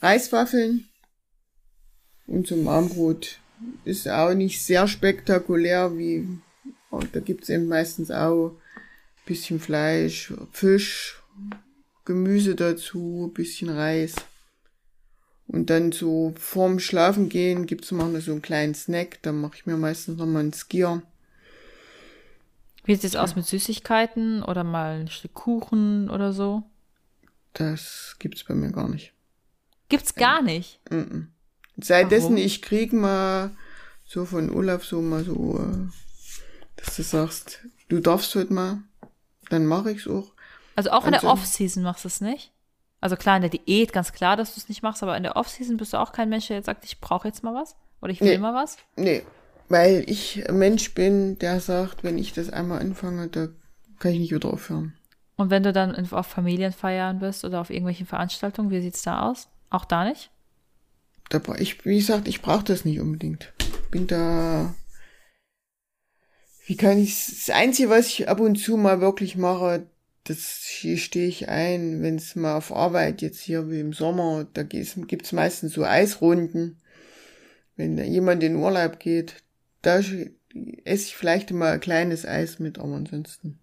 [0.01, 0.89] Reiswaffeln.
[2.27, 3.39] Und zum Armbrot
[3.85, 6.27] ist auch nicht sehr spektakulär, wie
[7.13, 8.59] da gibt's eben meistens auch
[9.25, 11.23] bisschen Fleisch, Fisch,
[12.05, 14.15] Gemüse dazu, bisschen Reis.
[15.47, 19.19] Und dann so vorm Schlafen gehen gibt's noch so einen kleinen Snack.
[19.23, 21.03] Da mache ich mir meistens noch mal einen Skier.
[22.85, 26.65] Wie sieht es aus mit Süßigkeiten oder mal ein Stück Kuchen oder so?
[27.53, 29.13] Das gibt's bei mir gar nicht.
[29.89, 30.81] Gibt's gar nicht?
[30.91, 31.27] Mm -mm.
[31.77, 33.51] Seit dessen ich krieg mal
[34.05, 35.89] so von Olaf so mal so, äh,
[36.77, 38.79] dass du sagst, du darfst heute mal,
[39.49, 40.33] dann mache ich's auch.
[40.77, 42.53] Also auch in der Off-Season machst du es nicht?
[43.01, 45.37] Also klar, in der Diät ganz klar, dass du es nicht machst, aber in der
[45.37, 48.13] Off-Season bist du auch kein Mensch, der jetzt sagt, ich brauche jetzt mal was oder
[48.13, 48.79] ich will nee, mal was?
[48.97, 49.25] Nee,
[49.73, 53.49] weil ich ein Mensch bin, der sagt, wenn ich das einmal anfange, da
[53.99, 54.95] kann ich nicht wieder aufhören.
[55.37, 59.49] Und wenn du dann auf Familienfeiern bist oder auf irgendwelchen Veranstaltungen, wie sieht's da aus?
[59.71, 60.31] Auch da nicht?
[61.31, 63.55] Da, ich, wie gesagt, ich brauche das nicht unbedingt.
[63.91, 64.75] Bin da.
[66.67, 69.87] Wie kann ich das Einzige, was ich ab und zu mal wirklich mache,
[70.25, 74.47] das hier stehe ich ein, wenn es mal auf Arbeit jetzt hier wie im Sommer,
[74.53, 76.77] da gibt's meistens so Eisrunden.
[77.75, 79.43] Wenn jemand in Urlaub geht,
[79.83, 80.37] da esse
[80.85, 83.59] ich vielleicht mal ein kleines Eis mit, aber ansonsten.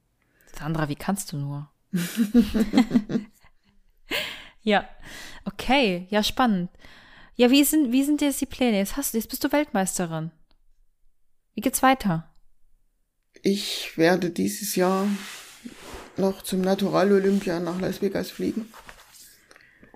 [0.57, 1.71] Sandra, wie kannst du nur?
[4.61, 4.87] ja,
[5.45, 6.69] okay, ja, spannend.
[7.35, 8.77] Ja, wie sind, wie sind jetzt die Pläne?
[8.77, 10.31] Jetzt hast du, jetzt bist du Weltmeisterin.
[11.53, 12.29] Wie geht's weiter?
[13.41, 15.07] Ich werde dieses Jahr
[16.17, 18.71] noch zum Natural Olympia nach Las Vegas fliegen.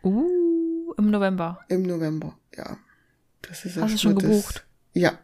[0.03, 1.59] Uh, im November.
[1.67, 2.77] Im November, ja.
[3.41, 4.65] Das ist Hast du schon gebucht?
[4.93, 5.19] Ja,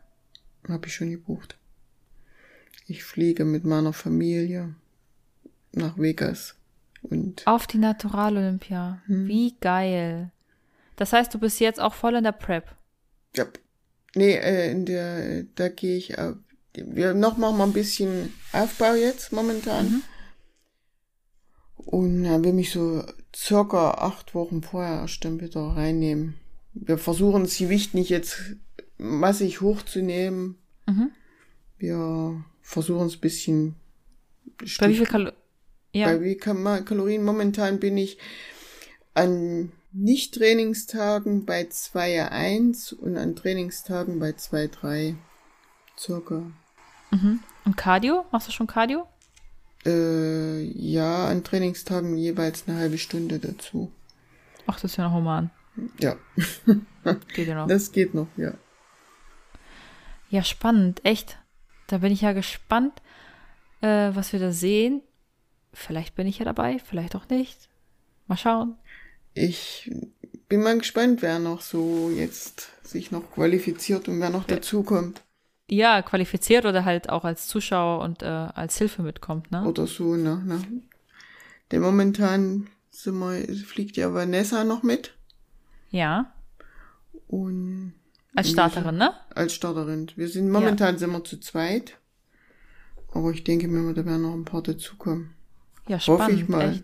[0.67, 1.57] habe ich schon gebucht.
[2.85, 4.75] Ich fliege mit meiner Familie
[5.71, 6.55] nach Vegas
[7.01, 9.01] und auf die Natural Olympia.
[9.05, 9.27] Hm.
[9.27, 10.31] Wie geil.
[10.95, 12.75] Das heißt, du bist jetzt auch voll in der Prep.
[13.35, 13.45] Ja.
[14.15, 16.33] Nee, äh, in der da gehe ich äh,
[16.73, 19.85] wir noch machen wir ein bisschen Aufbau jetzt momentan.
[19.85, 20.01] Mhm.
[21.77, 23.03] Und er will mich so
[23.35, 26.35] circa acht Wochen vorher erst dann wieder reinnehmen.
[26.73, 28.55] Wir versuchen das Gewicht nicht jetzt
[28.99, 30.57] massig hochzunehmen.
[30.85, 31.11] Mhm.
[31.77, 33.75] Wir versuchen es ein bisschen.
[34.79, 35.33] Bei wie viel Kal
[35.91, 36.07] ja.
[36.07, 38.19] Bei wie viel Kalorien momentan bin ich
[39.15, 45.15] an Nicht-Trainingstagen bei 2,1 und an Trainingstagen bei 2,3
[45.97, 46.43] circa.
[47.11, 47.39] Mhm.
[47.65, 48.25] Und Cardio?
[48.31, 49.07] Machst du schon Cardio?
[49.85, 53.91] Äh, ja, an Trainingstagen jeweils eine halbe Stunde dazu.
[54.67, 55.49] Ach, das ist ja noch human.
[55.99, 56.17] Ja.
[57.33, 57.67] geht ja noch.
[57.67, 58.53] Das geht noch, ja.
[60.29, 61.37] Ja, spannend, echt.
[61.87, 63.01] Da bin ich ja gespannt,
[63.81, 65.01] äh, was wir da sehen.
[65.73, 67.69] Vielleicht bin ich ja dabei, vielleicht auch nicht.
[68.27, 68.75] Mal schauen.
[69.33, 69.91] Ich
[70.47, 75.21] bin mal gespannt, wer noch so jetzt sich noch qualifiziert und wer noch dazukommt.
[75.69, 79.65] Ja, qualifiziert oder halt auch als Zuschauer und äh, als Hilfe mitkommt, ne?
[79.65, 80.41] Oder so, ne?
[80.43, 80.61] ne?
[81.71, 85.13] Denn momentan sind wir, fliegt ja Vanessa noch mit.
[85.91, 86.33] Ja.
[87.27, 87.93] Und
[88.35, 89.13] als Starterin, ne?
[89.33, 90.11] Als Starterin.
[90.15, 90.99] Wir sind momentan ja.
[90.99, 91.97] sind wir zu zweit.
[93.11, 95.33] Aber ich denke mir, da werden noch ein paar dazukommen.
[95.87, 96.21] Ja, spannend.
[96.21, 96.71] Hoffe ich mal.
[96.71, 96.83] Echt.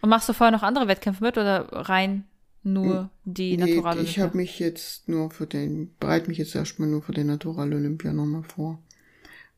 [0.00, 2.24] Und machst du vorher noch andere Wettkämpfe mit oder rein
[2.62, 6.88] nur die nee, Natural Ich habe mich jetzt nur für den, bereite mich jetzt erstmal
[6.88, 8.80] nur für den Natural Olympia nochmal vor.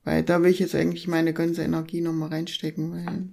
[0.05, 3.29] Weil da will ich jetzt eigentlich meine ganze Energie nochmal reinstecken, weil.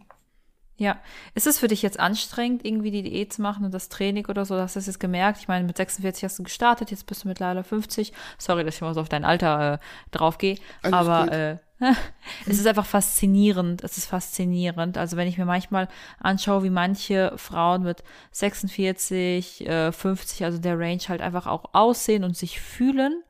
[0.78, 0.97] Ja.
[1.36, 4.43] Ist es für dich jetzt anstrengend, irgendwie die Diät zu machen und das Training oder
[4.45, 4.55] so?
[4.55, 5.39] Hast du das jetzt gemerkt?
[5.39, 8.11] Ich meine, mit 46 hast du gestartet, jetzt bist du mittlerweile 50.
[8.38, 9.78] Sorry, dass ich mal so auf dein Alter äh,
[10.11, 10.57] draufgehe.
[10.84, 11.57] Aber äh,
[12.45, 13.84] es ist einfach faszinierend.
[13.84, 14.97] Es ist faszinierend.
[14.97, 15.88] Also wenn ich mir manchmal
[16.19, 22.26] anschaue, wie manche Frauen mit 46, äh, 50, also der Range halt einfach auch aussehen
[22.26, 23.23] und sich fühlen.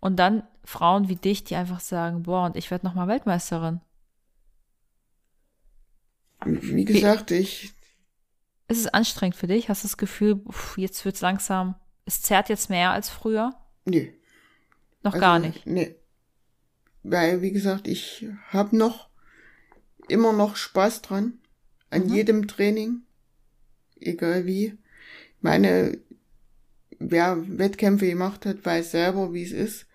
[0.00, 3.80] Und dann Frauen wie dich, die einfach sagen, boah, und ich werde nochmal Weltmeisterin.
[6.46, 7.72] Wie gesagt, ich.
[8.68, 9.68] Ist es anstrengend für dich?
[9.68, 11.74] Hast du das Gefühl, pff, jetzt wird's langsam,
[12.06, 13.54] es zerrt jetzt mehr als früher?
[13.84, 14.14] Nee.
[15.02, 15.66] Noch also, gar nicht?
[15.66, 15.94] Nee.
[17.02, 19.10] Weil, wie gesagt, ich habe noch
[20.08, 21.38] immer noch Spaß dran.
[21.90, 22.14] An mhm.
[22.14, 23.02] jedem Training.
[24.00, 24.78] Egal wie.
[25.40, 25.98] Meine,
[26.98, 29.86] wer Wettkämpfe gemacht hat, weiß selber, wie es ist.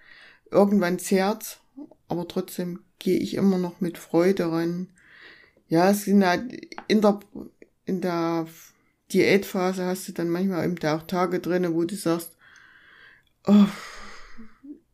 [0.51, 1.59] Irgendwann zerrt's,
[2.07, 4.89] aber trotzdem gehe ich immer noch mit Freude ran.
[5.69, 6.51] Ja, es sind halt
[6.87, 7.19] in der,
[7.85, 8.47] in der
[9.13, 12.35] Diätphase hast du dann manchmal eben auch Tage drin, wo du sagst,
[13.45, 13.65] oh,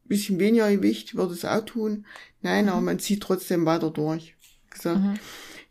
[0.05, 2.05] bisschen weniger Gewicht würde es auch tun.
[2.41, 4.36] Nein, aber man zieht trotzdem weiter durch.
[4.69, 5.13] Gesagt, mhm.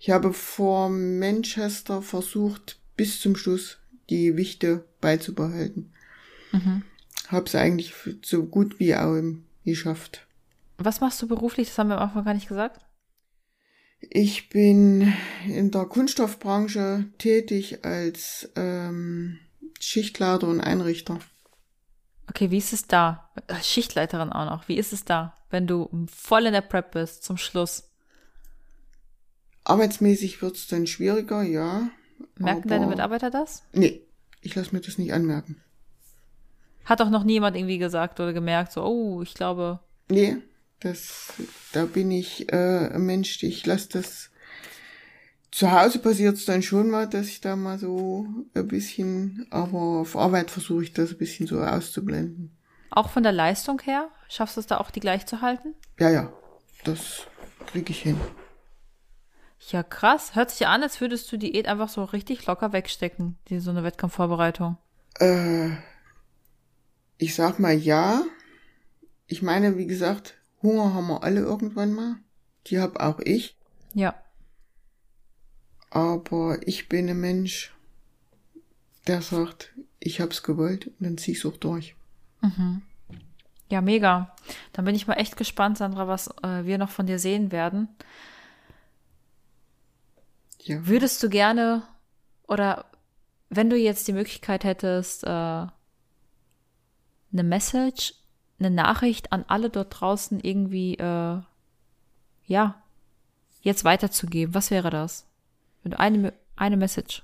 [0.00, 3.78] ich habe vor Manchester versucht, bis zum Schluss
[4.10, 5.92] die Gewichte beizubehalten.
[6.52, 6.82] Mhm.
[7.28, 9.20] Hab's eigentlich so gut wie auch
[9.64, 10.26] geschafft.
[10.78, 11.68] Was machst du beruflich?
[11.68, 12.83] Das haben wir am Anfang gar nicht gesagt.
[14.10, 15.12] Ich bin
[15.46, 19.38] in der Kunststoffbranche tätig als ähm,
[19.80, 21.18] Schichtleiter und Einrichter.
[22.28, 23.30] Okay, wie ist es da?
[23.62, 24.68] Schichtleiterin auch noch.
[24.68, 27.90] Wie ist es da, wenn du voll in der Prep bist zum Schluss?
[29.64, 31.88] Arbeitsmäßig wird es dann schwieriger, ja.
[32.36, 33.62] Merken deine Mitarbeiter das?
[33.72, 34.02] Nee,
[34.40, 35.62] ich lasse mir das nicht anmerken.
[36.84, 39.80] Hat auch noch niemand irgendwie gesagt oder gemerkt, so, oh, ich glaube.
[40.10, 40.38] Nee,
[40.84, 41.32] das,
[41.72, 44.30] da bin ich äh, ein Mensch, ich lasse das.
[45.50, 50.00] Zu Hause passiert es dann schon mal, dass ich da mal so ein bisschen, aber
[50.00, 52.56] auf Arbeit versuche ich das ein bisschen so auszublenden.
[52.90, 54.08] Auch von der Leistung her?
[54.28, 55.74] Schaffst du es da auch, die gleich zu halten?
[55.98, 56.32] Ja, ja,
[56.84, 57.26] das
[57.66, 58.20] kriege ich hin.
[59.70, 60.34] Ja, krass.
[60.34, 63.82] Hört sich an, als würdest du Diät einfach so richtig locker wegstecken, die so eine
[63.82, 64.76] Wettkampfvorbereitung.
[65.18, 65.70] Äh,
[67.16, 68.22] ich sag mal ja.
[69.26, 70.34] Ich meine, wie gesagt,
[70.64, 72.16] Hunger haben wir alle irgendwann mal.
[72.66, 73.56] Die hab auch ich.
[73.92, 74.14] Ja.
[75.90, 77.72] Aber ich bin ein Mensch,
[79.06, 81.94] der sagt, ich hab's gewollt und dann zieh ich's auch durch.
[82.40, 82.82] Mhm.
[83.70, 84.34] Ja, mega.
[84.72, 87.88] Dann bin ich mal echt gespannt, Sandra, was äh, wir noch von dir sehen werden.
[90.62, 90.86] Ja.
[90.86, 91.82] Würdest du gerne
[92.48, 92.86] oder
[93.50, 95.70] wenn du jetzt die Möglichkeit hättest, äh, eine
[97.32, 98.14] Message
[98.58, 101.40] eine Nachricht an alle dort draußen irgendwie, äh,
[102.46, 102.82] ja,
[103.62, 104.54] jetzt weiterzugeben?
[104.54, 105.26] Was wäre das?
[105.82, 107.22] Du eine, eine Message.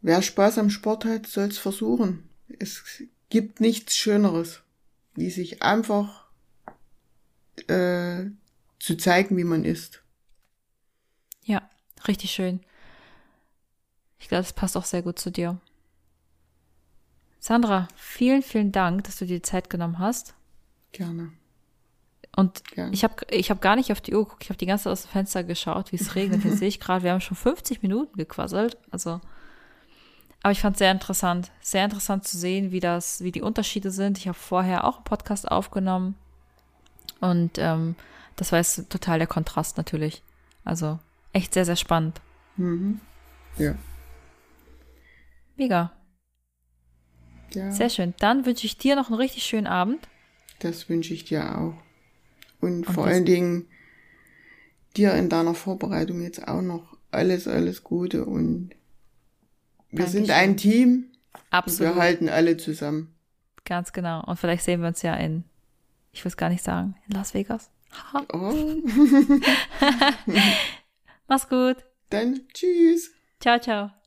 [0.00, 2.28] Wer Spaß am Sport hat, soll es versuchen.
[2.58, 2.82] Es
[3.30, 4.60] gibt nichts Schöneres,
[5.14, 6.26] wie sich einfach
[7.68, 8.26] äh,
[8.78, 10.02] zu zeigen, wie man ist.
[11.42, 11.68] Ja,
[12.06, 12.60] richtig schön.
[14.18, 15.58] Ich glaube, das passt auch sehr gut zu dir.
[17.44, 20.32] Sandra, vielen, vielen Dank, dass du dir die Zeit genommen hast.
[20.92, 21.30] Gerne.
[22.34, 22.94] Und Gerne.
[22.94, 24.92] ich habe ich hab gar nicht auf die Uhr geguckt, ich habe die ganze Zeit
[24.92, 26.42] aus dem Fenster geschaut, wie es regnet.
[26.42, 28.78] Jetzt sehe ich gerade, wir haben schon 50 Minuten gequasselt.
[28.90, 29.20] Also,
[30.42, 33.90] aber ich fand es sehr interessant, sehr interessant zu sehen, wie das, wie die Unterschiede
[33.90, 34.16] sind.
[34.16, 36.14] Ich habe vorher auch einen Podcast aufgenommen
[37.20, 37.94] und ähm,
[38.36, 40.22] das war jetzt total der Kontrast natürlich.
[40.64, 40.98] Also
[41.34, 42.22] echt sehr, sehr spannend.
[42.56, 43.02] Mhm.
[43.58, 43.74] Ja.
[45.56, 45.92] Mega.
[47.54, 47.70] Ja.
[47.70, 48.14] Sehr schön.
[48.18, 50.06] Dann wünsche ich dir noch einen richtig schönen Abend.
[50.60, 51.74] Das wünsche ich dir auch.
[52.60, 53.68] Und, Und vor allen Dingen
[54.96, 58.70] dir in deiner Vorbereitung jetzt auch noch alles, alles Gute und
[59.90, 60.26] wir Dankeschön.
[60.26, 61.04] sind ein Team.
[61.50, 61.94] Absolut.
[61.94, 63.14] wir halten alle zusammen.
[63.64, 64.24] Ganz genau.
[64.24, 65.44] Und vielleicht sehen wir uns ja in,
[66.12, 67.70] ich will es gar nicht sagen, in Las Vegas.
[68.32, 68.52] oh.
[71.28, 71.76] Mach's gut.
[72.10, 73.12] Dann tschüss.
[73.40, 74.03] Ciao, ciao.